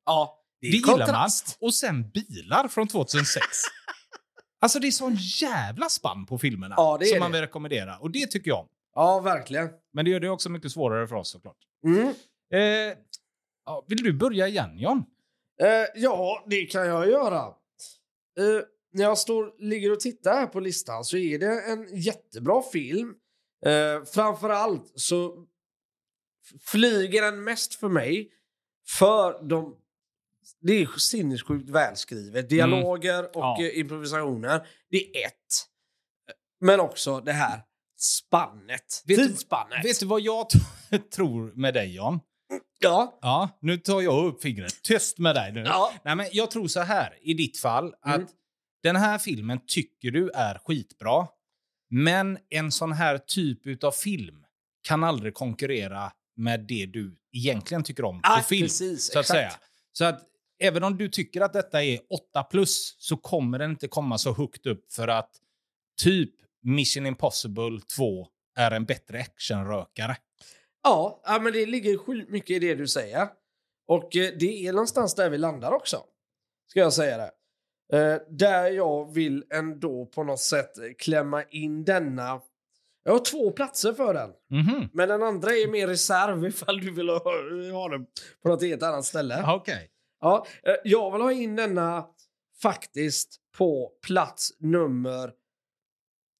[0.06, 1.30] Ja, Det, är gillar man.
[1.60, 3.46] Och sen bilar från 2006.
[4.62, 7.20] alltså det är sån jävla spann på filmerna Ja, det som det.
[7.20, 7.98] man vill rekommendera.
[7.98, 8.68] Och det tycker jag om.
[8.96, 9.70] Ja, verkligen.
[9.94, 11.58] Men det gör det också mycket svårare för oss såklart.
[11.86, 12.08] Mm.
[12.54, 12.98] Eh,
[13.88, 15.04] vill du börja igen John?
[15.62, 17.40] Eh, ja, det kan jag göra.
[18.40, 22.62] Eh, när jag står, ligger och tittar här på listan så är det en jättebra
[22.74, 23.14] film.
[23.66, 25.34] Eh, framförallt så
[26.46, 28.30] f- flyger den mest för mig
[29.00, 29.78] för de...
[30.62, 32.50] Det är sinnessjukt välskrivet.
[32.50, 33.58] Dialoger och Ja.
[33.64, 34.68] eh, improvisationer.
[34.90, 35.34] Det är ett.
[36.62, 37.62] Men också det här
[38.00, 39.04] spannet.
[39.06, 39.86] Vet du- Tidsspannet.
[39.86, 40.46] Vet du vad jag
[41.16, 42.20] tror med dig John?
[42.80, 43.20] Ja.
[43.22, 44.82] Ja, nu tar jag upp fingret.
[44.84, 45.62] Tyst med dig nu.
[45.62, 45.94] Ja.
[46.06, 48.28] Nej, men jag tror så här, i ditt fall, att Mm.
[48.84, 51.28] den här filmen tycker du är skitbra,
[51.90, 54.44] men en sån här typ av film
[54.88, 58.62] kan aldrig konkurrera med det du egentligen tycker om på Ah, film.
[58.66, 59.38] precis, så att exakt.
[59.38, 59.52] säga.
[59.94, 60.22] Så att
[60.62, 62.00] även om du tycker att detta är
[62.32, 65.30] 8 plus så kommer den inte komma så högt upp för att
[66.02, 66.32] typ
[66.64, 70.18] Mission Impossible 2 är en bättre actionrökare.
[70.84, 73.28] Ja, ja, men det ligger sjukt mycket i det du säger.
[73.88, 76.04] Och eh, det är någonstans där vi landar också.
[76.68, 77.32] Ska jag säga det.
[77.98, 82.42] Eh, där jag vill ändå på något sätt klämma in denna.
[83.04, 84.30] Jag har två platser för den.
[84.50, 84.90] Mhm.
[84.94, 87.20] Men den andra är mer reserv ifall du vill ha,
[87.72, 88.06] ha den
[88.44, 89.44] på något helt annat ställe.
[89.48, 89.91] Okej.
[90.22, 92.08] Ja, eh, jag vill ha in denna
[92.62, 95.34] faktiskt på plats nummer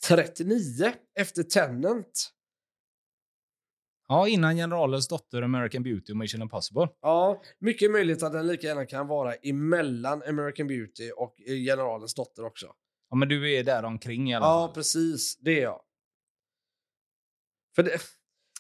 [0.08, 2.32] 39 efter Tenant.
[4.08, 6.88] Ja, innan Generalens dotter, American Beauty och Mission Impossible.
[7.02, 12.14] Ja, mycket möjligt att den lika gärna kan vara emellan American Beauty och eh, Generalens
[12.16, 12.74] dotter också.
[13.10, 14.74] Ja, men du är där omkring i alla Ja, fall.
[14.76, 15.38] precis.
[15.40, 15.82] Det är jag.
[17.76, 18.00] För det...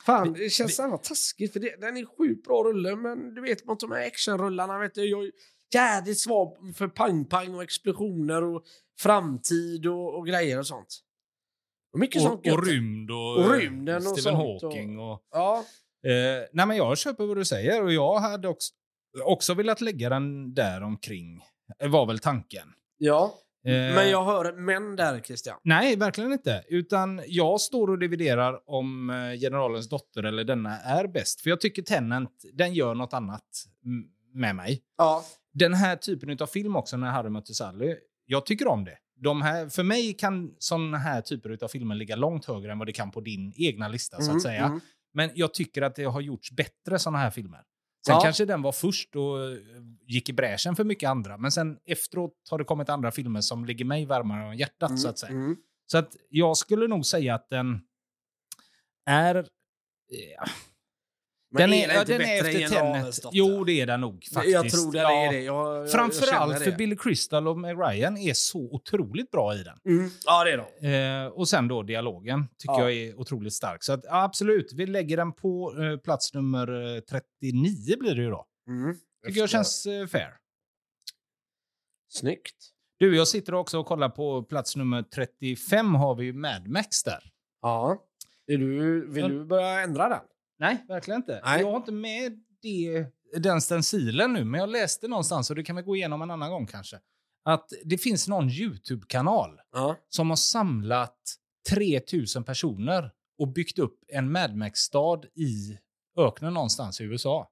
[0.06, 3.41] Fan, det känns så jävla taskigt för det, den är sjukt bra rulle men du
[3.41, 5.32] vet mot de här actionrullarna vet du, jag är
[5.74, 8.64] jävligt svag för pang-pang och explosioner och
[8.99, 10.99] framtid och, och grejer och sånt.
[11.93, 12.58] Och mycket sånt Och, gött.
[12.58, 14.99] och rymd och, Och rymden och Stephen sånt Hawking.
[14.99, 15.66] Och, Ja.
[16.06, 18.74] eh, nej, men jag köper vad du säger och jag hade också,
[19.26, 21.41] också velat lägga den där omkring.
[21.84, 22.68] eh, var väl tanken.
[22.97, 23.38] ja.
[23.66, 25.57] Eh, Men jag hör män där, Christian.
[25.64, 26.64] Nej, verkligen inte.
[26.68, 31.41] Utan jag står och dividerar om eh, Generalens dotter eller denna är bäst.
[31.41, 33.43] För jag tycker Tenant, den gör något annat
[33.86, 34.03] mm,
[34.34, 34.82] med mig.
[34.97, 35.24] Ja.
[35.53, 37.95] Den här typen av film också, när Harry mötte Sally,
[38.26, 38.97] jag tycker om det.
[39.16, 42.88] De här, för mig kan såna här typer av filmer ligga långt högre än vad
[42.88, 44.66] det kan på din egna lista, så Mm, att säga.
[44.66, 44.80] mm.
[45.14, 47.59] Men jag tycker att det har gjorts bättre såna här filmer.
[48.06, 48.22] Sen Ja.
[48.22, 49.58] kanske den var först och eh,
[50.08, 51.38] gick i bräschen för mycket andra.
[51.38, 55.08] Men sen efteråt har det kommit andra filmer som ligger mig varmare om hjärtat, så
[55.10, 55.32] att säga.
[55.32, 55.58] Mm.
[55.91, 57.82] Så att jag skulle nog säga att den
[59.06, 59.47] är...
[60.38, 60.45] Ja,
[61.54, 63.20] Men den är den ja, den är efter Tenet.
[63.32, 64.54] Jo, det är den nog faktiskt.
[64.54, 65.12] Jag tror den Ja.
[65.26, 65.39] är det.
[65.41, 66.78] Jag, jag, jag Framförallt känner för det.
[66.78, 69.78] Billy Crystal och Meg Ryan är så otroligt bra i den.
[69.86, 70.10] Mm.
[70.26, 71.26] Ja, det är de.
[71.26, 72.80] Eh, och sen då dialogen tycker Ja.
[72.82, 73.84] jag är otroligt stark.
[73.84, 78.22] Så att, ja, absolut, vi lägger den på eh, plats nummer eh, 39 blir det
[78.22, 78.45] ju då.
[78.68, 78.95] Mm.
[79.28, 80.34] Tycker jag känns eh, fair.
[82.10, 82.56] Snyggt.
[82.99, 87.04] Du, jag sitter också och kollar på plats nummer 35 har vi ju Mad Max
[87.04, 87.24] där.
[87.62, 88.04] Ja.
[88.47, 90.20] Är du, vill du börja ändra den?
[90.62, 91.41] Nej, verkligen inte.
[91.43, 91.62] Nej.
[91.62, 93.05] Jag har inte med det,
[93.39, 96.51] den stencilen nu, men jag läste någonstans, och det kan vi gå igenom en annan
[96.51, 96.99] gång kanske,
[97.45, 99.97] att det finns någon YouTube-kanal Ja.
[100.09, 101.18] som har samlat
[101.70, 105.78] 3000 personer och byggt upp en Mad Max-stad i
[106.18, 107.51] öknen någonstans i USA.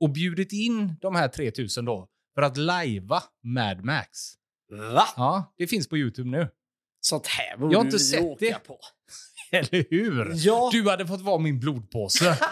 [0.00, 4.08] Och bjudit in de här 3000 då för att lajva Mad Max.
[4.94, 5.04] Va?
[5.16, 6.48] Ja, det finns på YouTube nu.
[7.00, 8.58] Sånt här borde Jag har inte vi sett åka det.
[8.66, 8.78] på.
[9.50, 10.32] Eller hur?
[10.34, 12.38] Ja, Du hade fått vara min blodpåse.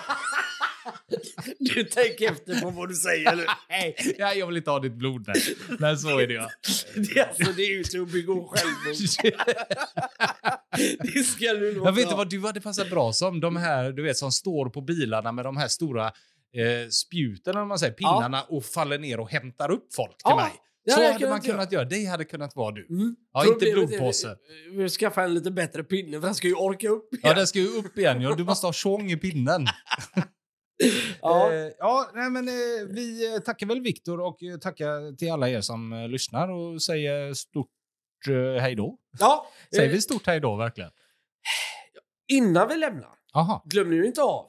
[1.59, 3.47] du tänker efter på vad du säger nu.
[3.69, 5.25] Nej, ja, jag vill inte ha ditt blod.
[5.29, 5.43] Nej,
[5.79, 6.51] nej så är det ja.
[6.95, 8.95] Det är alltså det är ju till att begå självmord.
[11.15, 12.17] Det ska du nog Jag vet inte ha.
[12.19, 13.41] vad du hade passat bra som.
[13.41, 17.65] De här du vet, som står på bilarna med de här stora eh, spjuten, eller
[17.67, 20.53] man säger, pinnarna och faller ner och hämtar upp folk till Ja, mig.
[20.87, 21.85] Det Så hade man kunnat göra.
[21.85, 22.87] Det hade kunnat vara du.
[22.91, 23.17] Mm.
[23.33, 24.37] Ja, inte Problemet blodpåse.
[24.71, 27.09] Vi vi skaffar en lite bättre pinne för den ska ju orka upp.
[27.23, 28.21] Ja, den ska ju upp igen.
[28.21, 28.35] Ja.
[28.35, 29.67] Du måste ha tjong i pinnen.
[31.23, 31.53] Ja.
[31.53, 32.55] Eh, ja nej, men, eh,
[32.89, 36.83] vi eh, tackar väl Viktor och eh, tackar till alla er som eh, lyssnar och
[36.83, 37.69] säger stort
[38.29, 38.99] eh, hej då.
[39.19, 39.47] ja.
[39.75, 40.91] Säger vi stort hej då verkligen?
[42.33, 43.63] Innan vi lämnar, Aha.
[43.67, 44.47] glöm nu inte av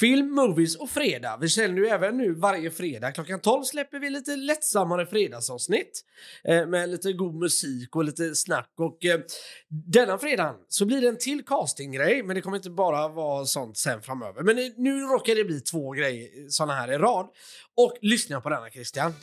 [0.00, 1.38] Film, movies och fredag.
[1.40, 3.12] Vi sänder ju även nu varje fredag.
[3.12, 6.04] Klockan 12 släpper vi lite lättsammare fredagsavsnitt
[6.44, 8.72] eh, med lite god musik och lite snack.
[8.78, 9.20] Och eh,
[9.68, 13.78] denna fredag så blir det en till castinggrej, men det kommer inte bara vara sånt
[13.78, 14.42] sen framöver.
[14.42, 17.28] Men eh, nu råkar det bli två grejer eh, såna här i rad.
[17.76, 19.14] Och lyssna på denna Christian.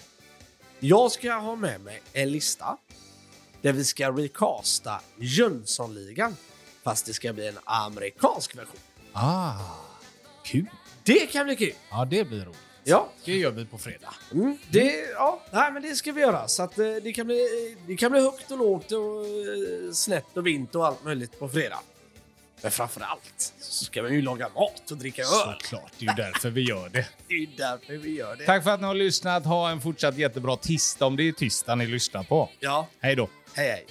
[0.79, 2.77] Jag ska ha med mig en lista
[3.61, 6.35] där vi ska recasta Jönssonligan.
[6.83, 8.79] Fast det ska bli en amerikansk version.
[9.13, 9.86] Ah,
[10.47, 10.65] kul.
[11.03, 11.73] Det kan bli kul.
[11.89, 12.57] Ja, det blir roligt.
[12.83, 14.13] Ja, Det gör vi på fredag.
[14.33, 16.47] mm, det, ja nej, men det ska vi göra.
[16.47, 20.37] Så att, eh, det, kan bli, det kan bli högt och lågt och eh, snett
[20.37, 21.79] och vint och allt möjligt på fredag.
[22.61, 25.27] Men framför allt så ska vi ju laga mat och dricka öl.
[25.27, 27.05] Såklart, det är ju därför vi gör det.
[27.27, 28.45] Det är därför vi gör det.
[28.45, 29.45] Tack för att ni har lyssnat.
[29.45, 32.49] Ha en fortsatt jättebra tisdag om det är tisdag ni lyssnar på.
[32.59, 33.29] Ja, Hej då.
[33.53, 33.85] hej hej.